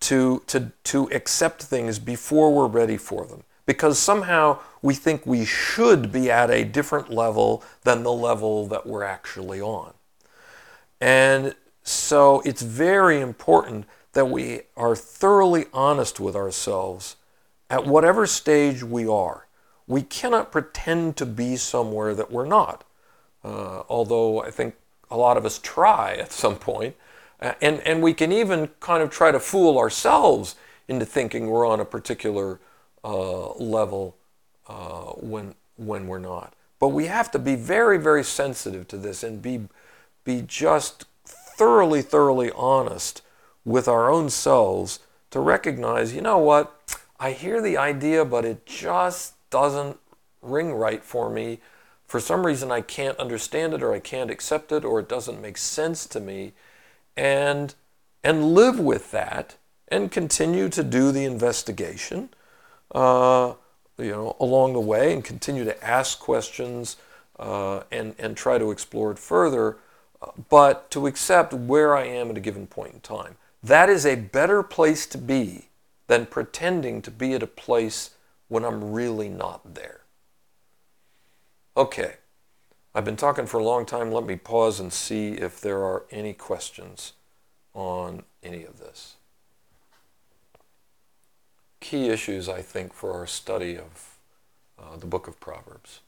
[0.00, 3.42] to, to, to accept things before we're ready for them.
[3.66, 8.86] Because somehow we think we should be at a different level than the level that
[8.86, 9.94] we're actually on.
[11.00, 17.16] And so it's very important that we are thoroughly honest with ourselves
[17.68, 19.46] at whatever stage we are.
[19.86, 22.84] We cannot pretend to be somewhere that we're not,
[23.42, 24.76] uh, although I think
[25.10, 26.96] a lot of us try at some point.
[27.44, 30.56] Uh, and, and we can even kind of try to fool ourselves
[30.88, 32.58] into thinking we're on a particular
[33.04, 34.16] uh, level
[34.66, 36.54] uh, when, when we're not.
[36.78, 39.68] But we have to be very, very sensitive to this and be,
[40.24, 43.20] be just thoroughly, thoroughly honest
[43.62, 46.98] with our own selves to recognize, you know what?
[47.20, 49.98] I hear the idea, but it just doesn't
[50.40, 51.60] ring right for me.
[52.06, 55.42] For some reason, I can't understand it, or I can't accept it, or it doesn't
[55.42, 56.54] make sense to me.
[57.16, 57.74] And,
[58.22, 59.56] and live with that
[59.88, 62.30] and continue to do the investigation
[62.94, 63.54] uh,
[63.98, 66.96] you know, along the way and continue to ask questions
[67.38, 69.76] uh, and, and try to explore it further,
[70.48, 73.36] but to accept where I am at a given point in time.
[73.62, 75.68] That is a better place to be
[76.06, 78.10] than pretending to be at a place
[78.48, 80.00] when I'm really not there.
[81.76, 82.16] Okay,
[82.94, 84.12] I've been talking for a long time.
[84.12, 87.14] Let me pause and see if there are any questions
[87.74, 89.16] on any of this.
[91.80, 94.16] Key issues, I think, for our study of
[94.78, 96.00] uh, the book of Proverbs.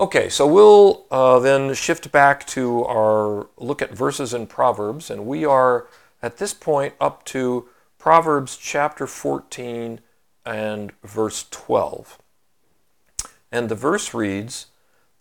[0.00, 5.26] Okay, so we'll uh, then shift back to our look at verses in Proverbs, and
[5.26, 5.86] we are
[6.22, 10.00] at this point up to Proverbs chapter 14
[10.46, 12.18] and verse 12.
[13.52, 14.66] And the verse reads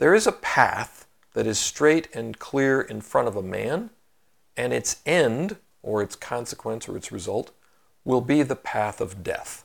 [0.02, 3.92] There is a path that is straight and clear in front of a man,
[4.58, 7.52] and its end, or its consequence, or its result,
[8.04, 9.64] will be the path of death.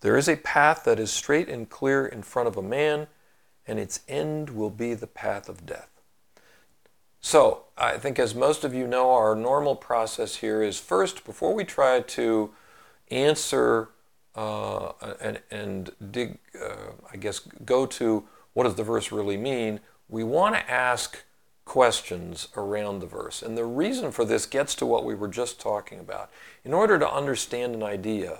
[0.00, 3.08] There is a path that is straight and clear in front of a man,
[3.66, 5.90] and its end will be the path of death.
[7.20, 11.52] So, I think as most of you know, our normal process here is first, before
[11.52, 12.54] we try to
[13.10, 13.88] answer
[14.40, 18.24] uh, and, and, dig, uh, I guess, go to
[18.54, 21.24] what does the verse really mean, we want to ask
[21.66, 23.42] questions around the verse.
[23.42, 26.30] And the reason for this gets to what we were just talking about.
[26.64, 28.38] In order to understand an idea,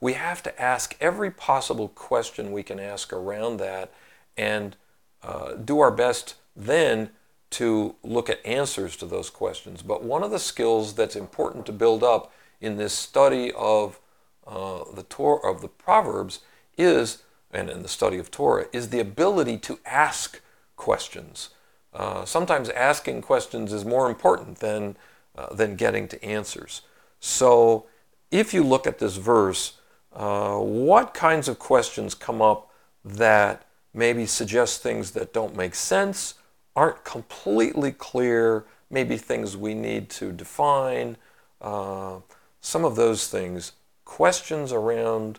[0.00, 3.92] we have to ask every possible question we can ask around that
[4.38, 4.74] and
[5.22, 7.10] uh, do our best then
[7.50, 9.82] to look at answers to those questions.
[9.82, 14.00] But one of the skills that's important to build up in this study of
[14.46, 16.40] uh, the Torah, of the Proverbs
[16.76, 17.22] is,
[17.52, 20.40] and in the study of Torah, is the ability to ask
[20.76, 21.50] questions.
[21.94, 24.96] Uh, sometimes asking questions is more important than,
[25.36, 26.82] uh, than getting to answers.
[27.20, 27.86] So
[28.30, 29.74] if you look at this verse,
[30.14, 32.70] uh, what kinds of questions come up
[33.04, 36.34] that maybe suggest things that don't make sense
[36.74, 41.16] aren't completely clear, maybe things we need to define,
[41.60, 42.18] uh,
[42.60, 43.72] some of those things,
[44.12, 45.38] questions around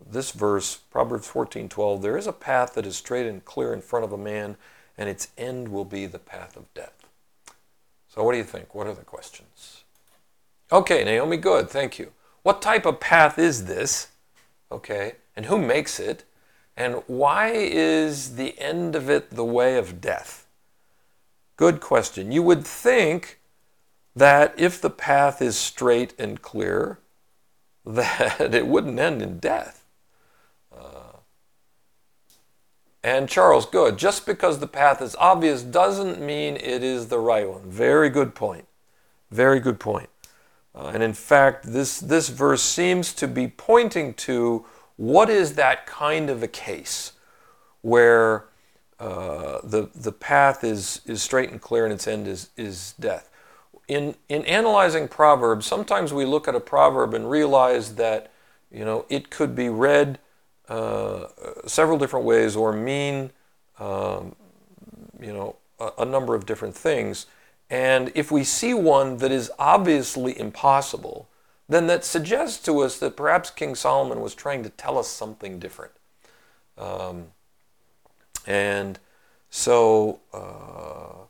[0.00, 4.02] this verse, Proverbs 14:12, there is a path that is straight and clear in front
[4.02, 4.56] of a man,
[4.96, 7.04] and its end will be the path of death.
[8.08, 8.74] So what do you think?
[8.74, 9.84] What are the questions?
[10.72, 12.12] Okay, Naomi, good, thank you.
[12.42, 14.08] What type of path is this?
[14.72, 16.24] Okay, and who makes it?
[16.78, 20.46] And why is the end of it the way of death?
[21.56, 22.32] Good question.
[22.32, 23.38] You would think
[24.16, 27.00] that if the path is straight and clear,
[27.86, 29.84] that it wouldn't end in death.
[30.74, 31.18] Uh,
[33.02, 33.98] and Charles, good.
[33.98, 37.62] Just because the path is obvious doesn't mean it is the right one.
[37.62, 38.66] Very good point.
[39.30, 40.08] Very good point.
[40.74, 44.64] Uh, and in fact, this, this verse seems to be pointing to
[44.96, 47.12] what is that kind of a case
[47.82, 48.46] where
[48.98, 53.28] uh, the, the path is, is straight and clear and its end is, is death
[53.88, 58.30] in, in analyzing proverbs, sometimes we look at a proverb and realize that
[58.70, 60.18] you know it could be read
[60.68, 61.26] uh,
[61.66, 63.30] several different ways or mean
[63.78, 64.34] um,
[65.20, 67.26] you know a, a number of different things.
[67.70, 71.28] And if we see one that is obviously impossible,
[71.68, 75.58] then that suggests to us that perhaps King Solomon was trying to tell us something
[75.58, 75.92] different.
[76.76, 77.28] Um,
[78.46, 78.98] and
[79.50, 81.24] so uh,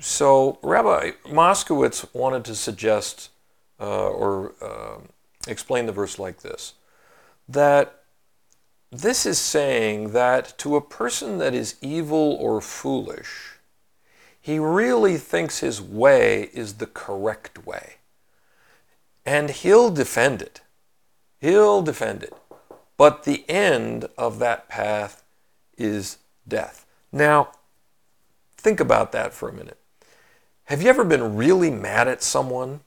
[0.00, 3.30] so Rabbi Moskowitz wanted to suggest
[3.80, 4.98] uh, or uh,
[5.48, 6.74] explain the verse like this
[7.48, 8.02] that
[8.90, 13.58] this is saying that to a person that is evil or foolish,
[14.40, 17.94] he really thinks his way is the correct way.
[19.24, 20.60] And he'll defend it.
[21.40, 22.32] He'll defend it.
[22.96, 25.24] But the end of that path
[25.76, 26.86] is death.
[27.12, 27.50] Now,
[28.56, 29.78] think about that for a minute.
[30.66, 32.80] Have you ever been really mad at someone?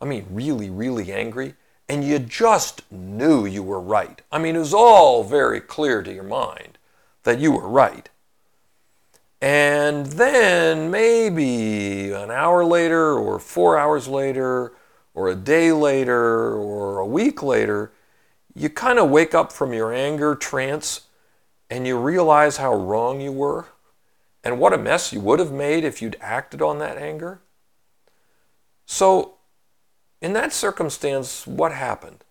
[0.00, 1.54] I mean, really, really angry?
[1.88, 4.22] And you just knew you were right.
[4.30, 6.78] I mean, it was all very clear to your mind
[7.24, 8.08] that you were right.
[9.40, 14.74] And then maybe an hour later, or four hours later,
[15.12, 17.90] or a day later, or a week later,
[18.54, 21.08] you kind of wake up from your anger trance
[21.68, 23.66] and you realize how wrong you were.
[24.44, 27.40] And what a mess you would have made if you'd acted on that anger.
[28.86, 29.34] So,
[30.20, 32.24] in that circumstance, what happened?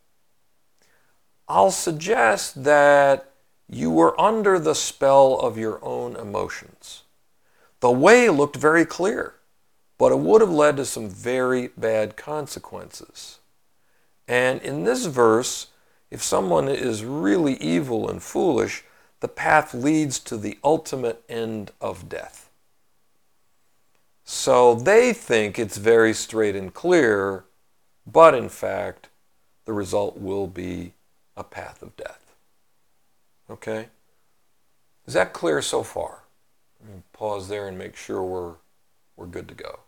[1.48, 3.32] I'll suggest that
[3.70, 7.04] you were under the spell of your own emotions.
[7.80, 9.36] The way looked very clear,
[9.98, 13.40] but it would have led to some very bad consequences.
[14.28, 15.68] And in this verse,
[16.10, 18.84] if someone is really evil and foolish,
[19.20, 22.50] the path leads to the ultimate end of death.
[24.24, 27.46] So they think it's very straight and clear,
[28.06, 29.10] but in fact,
[29.66, 30.94] the result will be
[31.36, 32.34] a path of death.
[33.50, 33.88] Okay?
[35.06, 36.24] Is that clear so far?
[37.12, 38.54] pause there and make sure we're,
[39.16, 39.80] we're good to go.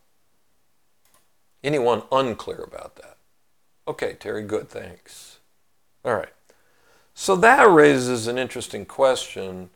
[1.64, 3.18] Anyone unclear about that?
[3.88, 5.40] Okay, Terry, good, thanks.
[6.04, 6.34] All right.
[7.22, 9.72] So that raises an interesting question.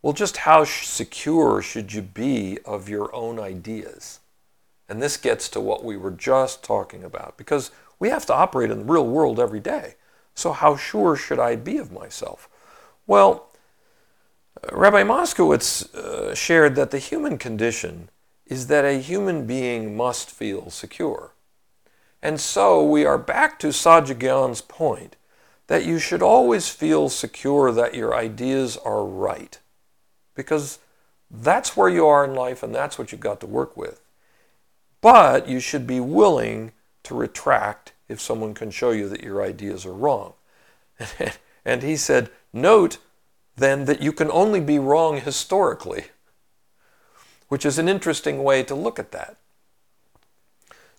[0.00, 4.20] Well, just how secure should you be of your own ideas?
[4.88, 8.70] And this gets to what we were just talking about because we have to operate
[8.70, 9.96] in the real world every day.
[10.36, 12.48] So, how sure should I be of myself?
[13.08, 13.48] Well,
[14.70, 18.08] Rabbi Moskowitz uh, shared that the human condition
[18.46, 21.32] is that a human being must feel secure.
[22.22, 25.16] And so we are back to Saadia Gaon's point
[25.68, 29.58] that you should always feel secure that your ideas are right.
[30.34, 30.78] Because
[31.30, 34.00] that's where you are in life and that's what you've got to work with.
[35.00, 36.72] But you should be willing
[37.04, 40.32] to retract if someone can show you that your ideas are wrong.
[41.64, 42.98] and he said, note
[43.56, 46.06] then that you can only be wrong historically,
[47.48, 49.36] which is an interesting way to look at that.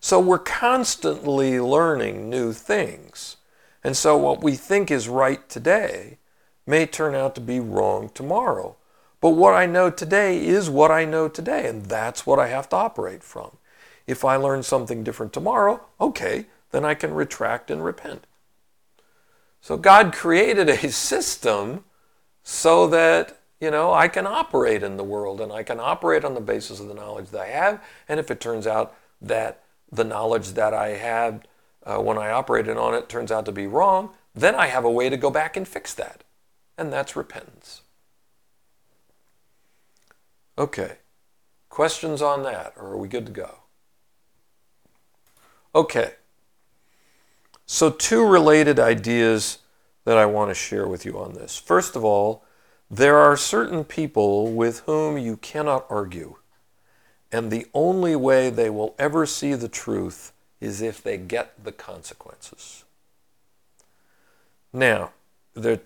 [0.00, 3.36] So we're constantly learning new things.
[3.82, 6.18] And so what we think is right today
[6.66, 8.76] may turn out to be wrong tomorrow.
[9.20, 12.68] But what I know today is what I know today, and that's what I have
[12.70, 13.50] to operate from.
[14.06, 18.26] If I learn something different tomorrow, okay, then I can retract and repent.
[19.60, 21.84] So God created a system
[22.42, 26.34] so that, you know, I can operate in the world and I can operate on
[26.34, 27.84] the basis of the knowledge that I have.
[28.08, 29.62] And if it turns out that
[29.92, 31.42] the knowledge that I have
[31.84, 34.90] uh, when I operated on it turns out to be wrong, then I have a
[34.90, 36.24] way to go back and fix that.
[36.76, 37.82] And that's repentance.
[40.58, 40.98] Okay.
[41.68, 43.58] Questions on that, or are we good to go?
[45.74, 46.14] Okay.
[47.64, 49.58] So, two related ideas
[50.04, 51.56] that I want to share with you on this.
[51.56, 52.44] First of all,
[52.90, 56.36] there are certain people with whom you cannot argue,
[57.30, 61.72] and the only way they will ever see the truth is if they get the
[61.72, 62.84] consequences.
[64.72, 65.12] Now,
[65.54, 65.80] there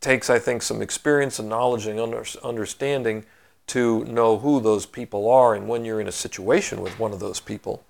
[0.00, 1.98] takes, I think, some experience and knowledge and
[2.42, 3.24] understanding
[3.66, 7.20] to know who those people are and when you're in a situation with one of
[7.20, 7.82] those people.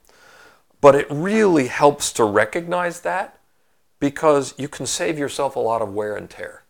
[0.80, 3.40] But it really helps to recognize that
[3.98, 6.62] because you can save yourself a lot of wear and tear.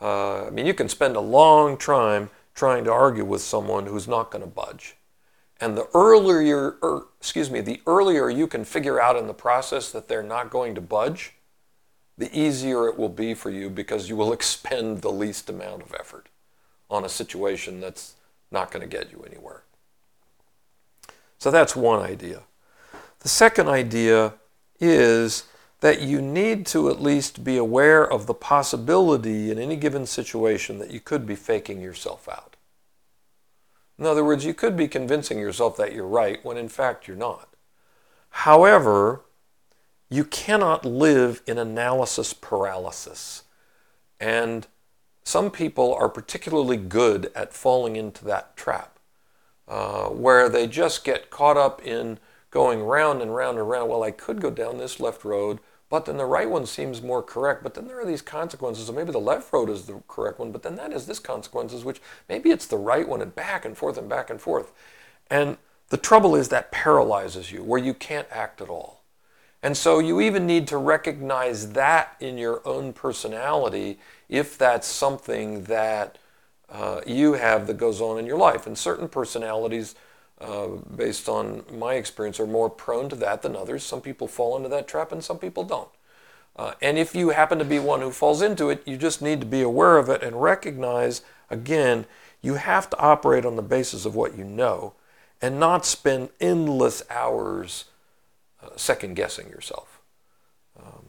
[0.00, 4.08] Uh, I mean, you can spend a long time trying to argue with someone who's
[4.08, 4.96] not going to budge.
[5.60, 9.90] And the earlier, er, excuse me, the earlier you can figure out in the process
[9.92, 11.32] that they're not going to budge,
[12.18, 15.94] the easier it will be for you because you will expend the least amount of
[15.98, 16.28] effort
[16.90, 18.14] on a situation that's
[18.50, 19.62] not going to get you anywhere.
[21.38, 22.42] So that's one idea.
[23.20, 24.34] The second idea
[24.78, 25.44] is
[25.80, 30.78] that you need to at least be aware of the possibility in any given situation
[30.78, 32.55] that you could be faking yourself out.
[33.98, 37.16] In other words, you could be convincing yourself that you're right when in fact you're
[37.16, 37.48] not.
[38.30, 39.22] However,
[40.10, 43.44] you cannot live in analysis paralysis.
[44.20, 44.66] And
[45.24, 48.98] some people are particularly good at falling into that trap,
[49.66, 52.18] uh, where they just get caught up in
[52.50, 53.90] going round and round and round.
[53.90, 55.58] Well, I could go down this left road,
[55.88, 57.62] but then the right one seems more correct.
[57.62, 60.52] But then there are these consequences, so maybe the left road is the correct one,
[60.52, 63.76] but then that is this consequences, which maybe it's the right one, and back and
[63.76, 64.72] forth and back and forth.
[65.30, 65.58] And
[65.88, 69.02] the trouble is that paralyzes you, where you can't act at all.
[69.62, 75.64] And so you even need to recognize that in your own personality if that's something
[75.64, 76.18] that
[76.68, 78.66] uh, you have that goes on in your life.
[78.66, 79.94] And certain personalities,
[80.40, 83.84] uh, based on my experience, are more prone to that than others.
[83.84, 85.88] Some people fall into that trap and some people don't.
[86.54, 89.40] Uh, and if you happen to be one who falls into it, you just need
[89.40, 92.06] to be aware of it and recognize, again,
[92.40, 94.94] you have to operate on the basis of what you know
[95.42, 97.86] and not spend endless hours
[98.76, 100.00] second guessing yourself.
[100.78, 101.06] Um,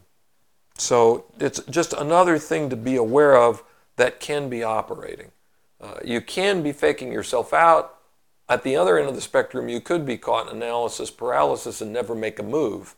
[0.76, 3.62] so it's just another thing to be aware of
[3.96, 5.32] that can be operating.
[5.80, 7.97] Uh, you can be faking yourself out.
[8.48, 11.92] At the other end of the spectrum, you could be caught in analysis paralysis and
[11.92, 12.94] never make a move.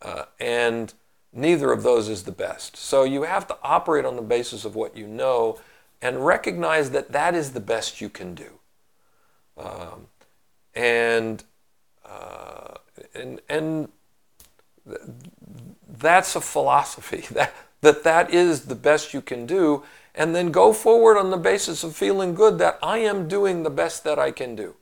[0.00, 0.94] Uh, and
[1.32, 2.76] neither of those is the best.
[2.76, 5.58] So you have to operate on the basis of what you know
[6.00, 8.58] and recognize that that is the best you can do.
[9.56, 10.08] Um,
[10.74, 11.44] and,
[12.04, 12.74] uh,
[13.14, 13.88] and, and
[15.88, 19.82] that's a philosophy that, that that is the best you can do
[20.14, 23.70] and then go forward on the basis of feeling good that I am doing the
[23.70, 24.74] best that I can do.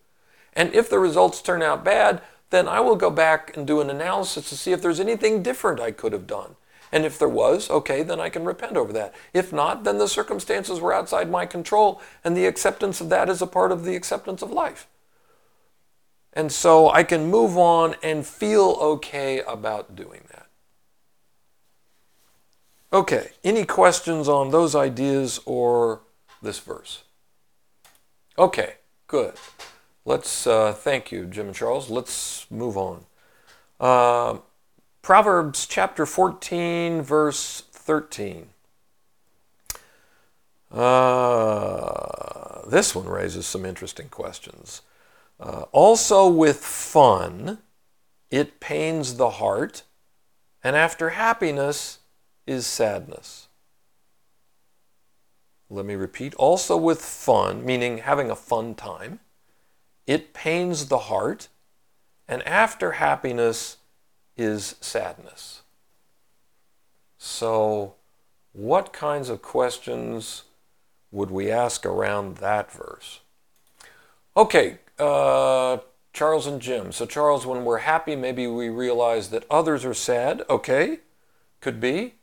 [0.55, 3.91] And if the results turn out bad, then I will go back and do an
[3.91, 6.57] analysis to see if there's anything different I could have done.
[6.93, 9.15] And if there was, okay, then I can repent over that.
[9.33, 13.41] If not, then the circumstances were outside my control, and the acceptance of that is
[13.41, 14.89] a part of the acceptance of life.
[16.33, 20.47] And so I can move on and feel okay about doing that.
[22.93, 26.01] Okay, any questions on those ideas or
[26.43, 27.05] this verse?
[28.37, 28.75] Okay,
[29.07, 29.35] good.
[30.11, 31.89] Let's uh, thank you, Jim and Charles.
[31.89, 33.05] Let's move on.
[33.79, 34.39] Uh,
[35.03, 38.49] Proverbs chapter 14, verse 13.
[40.69, 44.83] Uh, this one raises some interesting questions.
[45.39, 47.59] Uh, also, with fun,
[48.33, 49.85] it pains the heart,
[50.65, 52.01] and after happiness
[52.49, 53.47] is sadness.
[55.69, 56.35] Let me repeat.
[56.35, 59.21] Also, with fun, meaning having a fun time,
[60.07, 61.49] it pains the heart,
[62.29, 63.79] and after happiness
[64.37, 65.63] is sadness.
[67.19, 67.95] So,
[68.53, 70.45] what kinds of questions
[71.13, 73.21] would we ask around that verse?
[74.37, 75.79] Okay, uh,
[76.13, 76.93] Charles and Jim.
[76.93, 80.43] So, Charles, when we're happy, maybe we realize that others are sad.
[80.49, 81.01] Okay,
[81.61, 82.15] could be.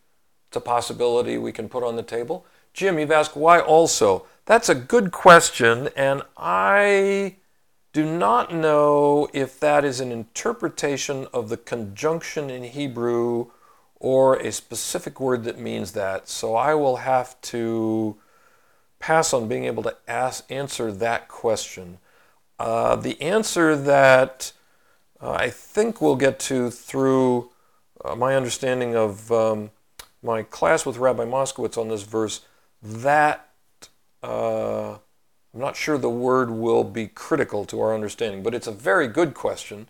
[0.47, 2.45] It's a possibility we can put on the table.
[2.73, 4.25] Jim, you've asked why also.
[4.45, 7.35] That's a good question, and I
[7.97, 13.47] do not know if that is an interpretation of the conjunction in Hebrew
[13.95, 16.29] or a specific word that means that.
[16.29, 18.15] So I will have to
[18.99, 21.97] pass on being able to ask, answer that question.
[22.59, 24.51] Uh, the answer that
[25.19, 27.49] uh, I think we'll get to through
[28.05, 29.71] uh, my understanding of um,
[30.21, 32.41] my class with Rabbi Moskowitz on this verse,
[32.79, 33.49] that
[34.21, 34.97] uh,
[35.57, 39.07] I'm not sure the word will be critical to our understanding, but it's a very
[39.07, 39.87] good question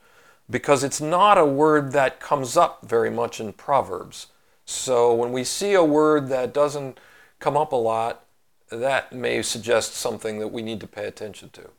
[0.50, 4.28] because it's not a word that comes up very much in Proverbs.
[4.64, 7.02] So when we see a word that doesn't
[7.42, 8.24] come up a lot,
[8.70, 11.70] that may suggest something that we need to pay attention to.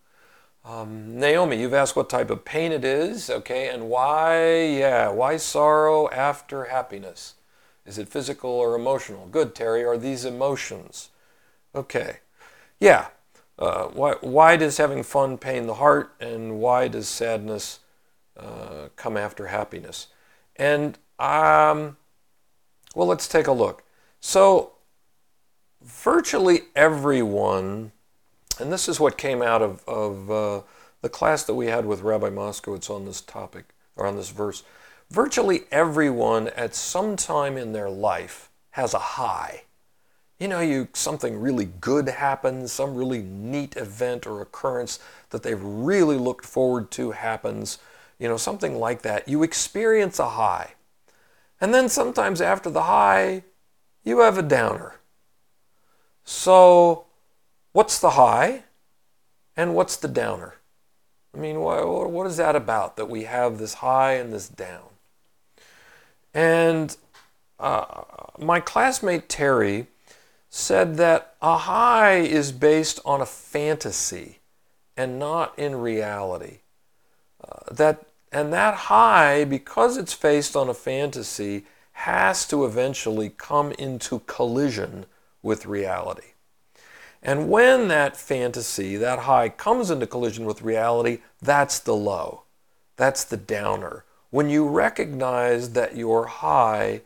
[0.70, 5.39] Um, Naomi, you've asked what type of pain it is, okay, and why, yeah, why
[5.39, 7.36] sorrow after happiness?
[7.86, 9.28] Is it physical or emotional?
[9.28, 11.09] Good, Terry, are these emotions?
[11.74, 12.18] Okay,
[12.78, 13.07] yeah.
[13.59, 17.81] Uh, why, why does having fun pain the heart, and why does sadness
[18.37, 20.09] uh, come after happiness?
[20.57, 21.97] And, um,
[22.95, 23.83] well, let's take a look.
[24.21, 24.73] So,
[25.83, 27.93] virtually everyone
[28.61, 30.63] and this is what came out of, of uh,
[31.01, 34.63] the class that we had with Rabbi Moskowitz on this topic, or on this verse.
[35.11, 39.63] Virtually everyone at some time in their life has a high.
[40.39, 45.62] You know, you something really good happens, some really neat event or occurrence that they've
[45.62, 47.78] really looked forward to happens,
[48.18, 49.28] you know, something like that.
[49.28, 50.74] You experience a high.
[51.61, 53.43] And then sometimes after the high,
[54.05, 54.95] you have a downer.
[56.24, 57.07] So
[57.72, 58.62] what's the high
[59.57, 60.55] and what's the downer?
[61.34, 64.84] I mean, what, is that about that we have this high and this down?
[66.32, 66.97] And
[67.59, 68.03] uh,
[68.39, 69.89] my classmate Terry
[70.51, 74.39] said that a high is based on a fantasy
[74.97, 76.59] and not in reality.
[77.43, 83.73] Uh, that and that high, because it's based on a fantasy, has to eventually come
[83.73, 85.07] into collision
[85.43, 86.33] with reality.
[87.23, 92.45] And when that fantasy, that high, comes into collision with reality, that's the low.
[92.97, 94.05] That's the downer.
[94.31, 97.01] When you recognize that your high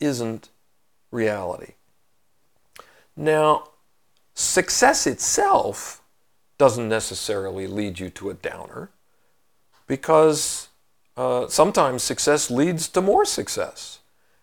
[0.00, 0.48] isn't
[1.10, 1.72] reality.
[3.18, 3.64] Now,
[4.32, 6.02] success itself
[6.56, 8.90] doesn't necessarily lead you to a downer
[9.88, 10.68] because
[11.16, 13.98] uh, sometimes success leads to more success.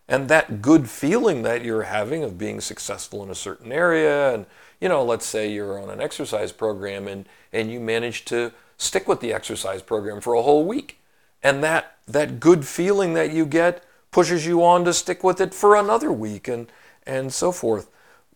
[0.09, 4.45] And that good feeling that you're having of being successful in a certain area and
[4.82, 9.07] you know, let's say you're on an exercise program and, and you manage to stick
[9.07, 10.99] with the exercise program for a whole week.
[11.41, 15.53] And that, that good feeling that you get pushes you on to stick with it
[15.53, 16.69] for another week and,
[17.07, 17.89] and so forth.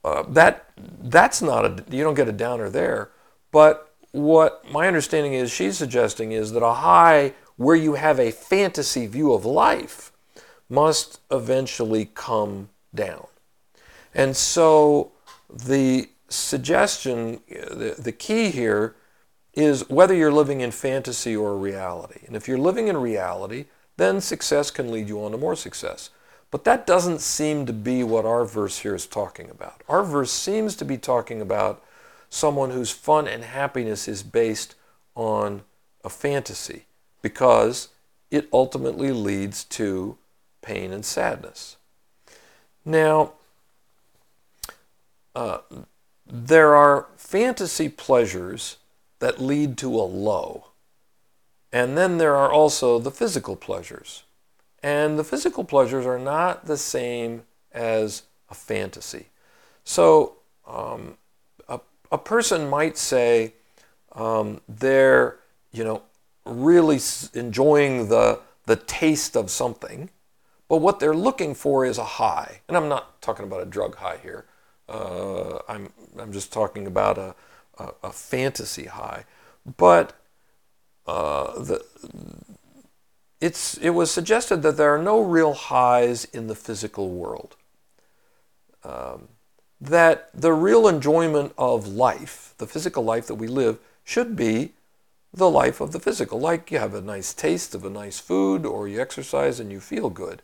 [0.04, 0.72] Uh, that,
[1.04, 3.12] that's not a, you don't get a downer there.
[3.52, 8.32] But what my understanding is she's suggesting is that a high where you have a
[8.32, 10.12] fantasy view of life
[10.70, 13.28] must eventually come down.
[14.14, 15.12] And so
[15.52, 18.96] the suggestion, the, the key here
[19.54, 22.22] is whether you're living in fantasy or reality.
[22.28, 23.66] And if you're living in reality,
[23.98, 26.10] then success can lead you on to more success.
[26.52, 29.84] But that doesn't seem to be what our verse here is talking about.
[29.88, 31.84] Our verse seems to be talking about
[32.30, 34.76] someone whose fun and happiness is based
[35.16, 35.62] on
[36.04, 36.86] a fantasy
[37.22, 37.90] because
[38.32, 40.18] it ultimately leads to
[40.62, 41.78] pain and sadness.
[42.86, 43.34] Now,
[45.36, 45.60] uh,
[46.26, 48.78] there are fantasy pleasures
[49.20, 50.68] that lead to a low.
[51.72, 54.24] And then there are also the physical pleasures.
[54.82, 59.28] And the physical pleasures are not the same as a fantasy.
[59.84, 61.18] So um,
[61.68, 61.80] a,
[62.12, 63.54] a person might say
[64.14, 65.38] um, they're,
[65.72, 66.04] you know,
[66.46, 67.00] really
[67.34, 70.10] enjoying the, the taste of something,
[70.68, 72.62] but what they're looking for is a high.
[72.68, 74.46] And I'm not talking about a drug high here.
[74.88, 77.36] Uh, I'm, I'm just talking about a,
[77.78, 79.26] a, a fantasy high.
[79.78, 80.14] But
[81.06, 81.86] uh, the,
[83.42, 87.56] it's, it was suggested that there are no real highs in the physical world.
[88.84, 89.30] Um,
[89.82, 94.74] that the real enjoyment of life, the physical life that we live, should be
[95.34, 96.40] the life of the physical.
[96.40, 99.80] Like you have a nice taste of a nice food, or you exercise and you
[99.80, 100.42] feel good.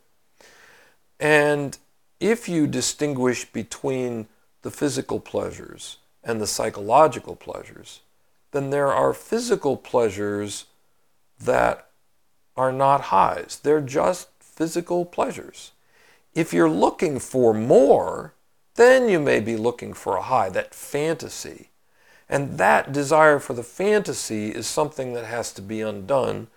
[1.20, 1.78] And
[2.20, 4.28] if you distinguish between
[4.62, 8.02] the physical pleasures and the psychological pleasures,
[8.52, 10.66] then there are physical pleasures
[11.40, 11.85] that
[12.56, 13.60] are not highs.
[13.62, 15.72] They're just physical pleasures.
[16.34, 18.34] If you're looking for more,
[18.76, 21.70] then you may be looking for a high, that fantasy.
[22.28, 26.48] And that desire for the fantasy is something that has to be undone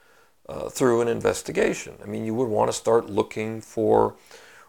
[0.48, 1.94] uh, through an investigation.
[2.02, 4.14] I mean, you would want to start looking for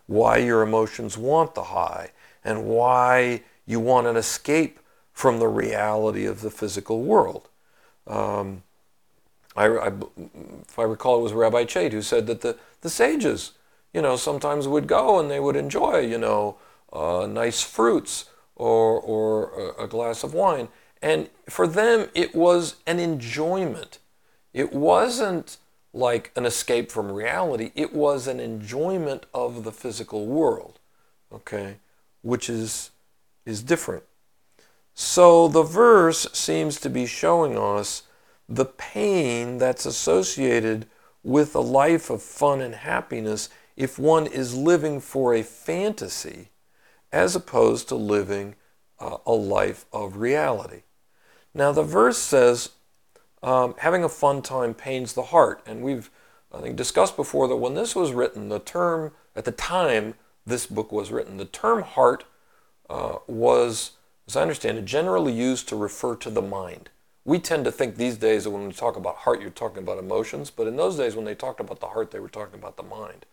[0.07, 2.11] why your emotions want the high
[2.43, 4.79] and why you want an escape
[5.13, 7.47] from the reality of the physical world.
[8.07, 8.63] Um,
[9.55, 9.91] I, I,
[10.61, 13.53] if I recall, it was Rabbi Chait who said that the, the sages,
[13.93, 16.57] you know, sometimes would go and they would enjoy, you know,
[16.93, 18.25] uh, nice fruits
[18.55, 20.69] or, or a, a glass of wine.
[21.01, 23.99] And for them, it was an enjoyment.
[24.53, 25.57] It wasn't
[25.93, 27.71] like an escape from reality.
[27.75, 30.79] It was an enjoyment of the physical world,
[31.33, 31.77] okay,
[32.21, 32.91] which is,
[33.45, 34.03] is different.
[34.93, 38.03] So the verse seems to be showing us
[38.49, 40.87] the pain that's associated
[41.23, 46.49] with a life of fun and happiness if one is living for a fantasy
[47.11, 48.55] as opposed to living
[48.99, 50.81] uh, a life of reality.
[51.53, 52.69] Now, the verse says,
[53.41, 55.61] um, having a fun time pains the heart.
[55.65, 56.09] And we've,
[56.51, 60.65] I think, discussed before that when this was written, the term, at the time this
[60.65, 62.25] book was written, the term heart
[62.89, 63.91] uh, was,
[64.27, 66.89] as I understand it, generally used to refer to the mind.
[67.25, 69.97] We tend to think these days that when we talk about heart, you're talking about
[69.97, 72.77] emotions, but in those days when they talked about the heart, they were talking about
[72.77, 73.25] the mind.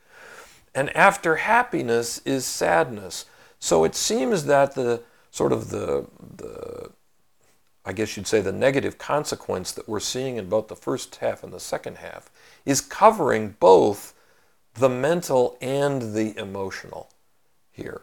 [0.74, 3.24] And after happiness is sadness.
[3.58, 6.06] So it seems that the sort of the,
[6.36, 6.90] the
[7.84, 11.44] I guess you'd say the negative consequence that we're seeing in both the first half
[11.44, 12.30] and the second half
[12.64, 14.12] is covering both
[14.74, 17.08] the mental and the emotional
[17.70, 18.02] here.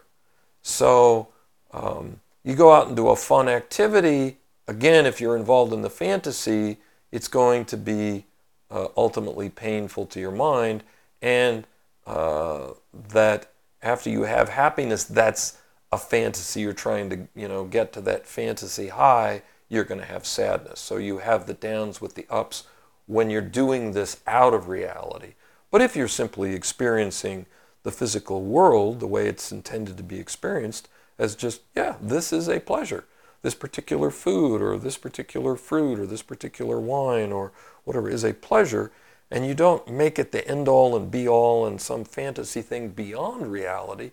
[0.62, 1.28] So
[1.72, 4.38] um, you go out and do a fun activity.
[4.66, 6.78] Again, if you're involved in the fantasy,
[7.12, 8.26] it's going to be
[8.70, 10.82] uh, ultimately painful to your mind,
[11.20, 11.66] and
[12.06, 12.70] uh,
[13.10, 13.50] that
[13.82, 15.58] after you have happiness, that's
[15.92, 16.62] a fantasy.
[16.62, 20.80] You're trying to, you know, get to that fantasy high you're going to have sadness.
[20.80, 22.64] So you have the downs with the ups
[23.06, 25.34] when you're doing this out of reality.
[25.70, 27.46] But if you're simply experiencing
[27.82, 30.88] the physical world the way it's intended to be experienced,
[31.18, 33.04] as just, yeah, this is a pleasure.
[33.44, 37.52] This particular food or this particular fruit or this particular wine or
[37.84, 38.90] whatever is a pleasure,
[39.30, 42.88] and you don't make it the end all and be all and some fantasy thing
[42.88, 44.12] beyond reality,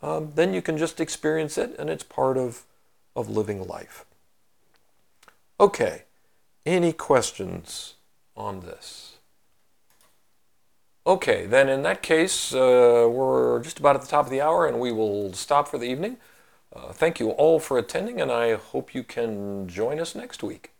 [0.00, 2.64] um, then you can just experience it and it's part of,
[3.14, 4.06] of living life.
[5.60, 6.04] Okay,
[6.64, 7.96] any questions
[8.34, 9.18] on this?
[11.06, 14.66] Okay, then in that case, uh, we're just about at the top of the hour
[14.66, 16.16] and we will stop for the evening.
[16.74, 20.72] Uh, thank you all for attending, and I hope you can join us next week.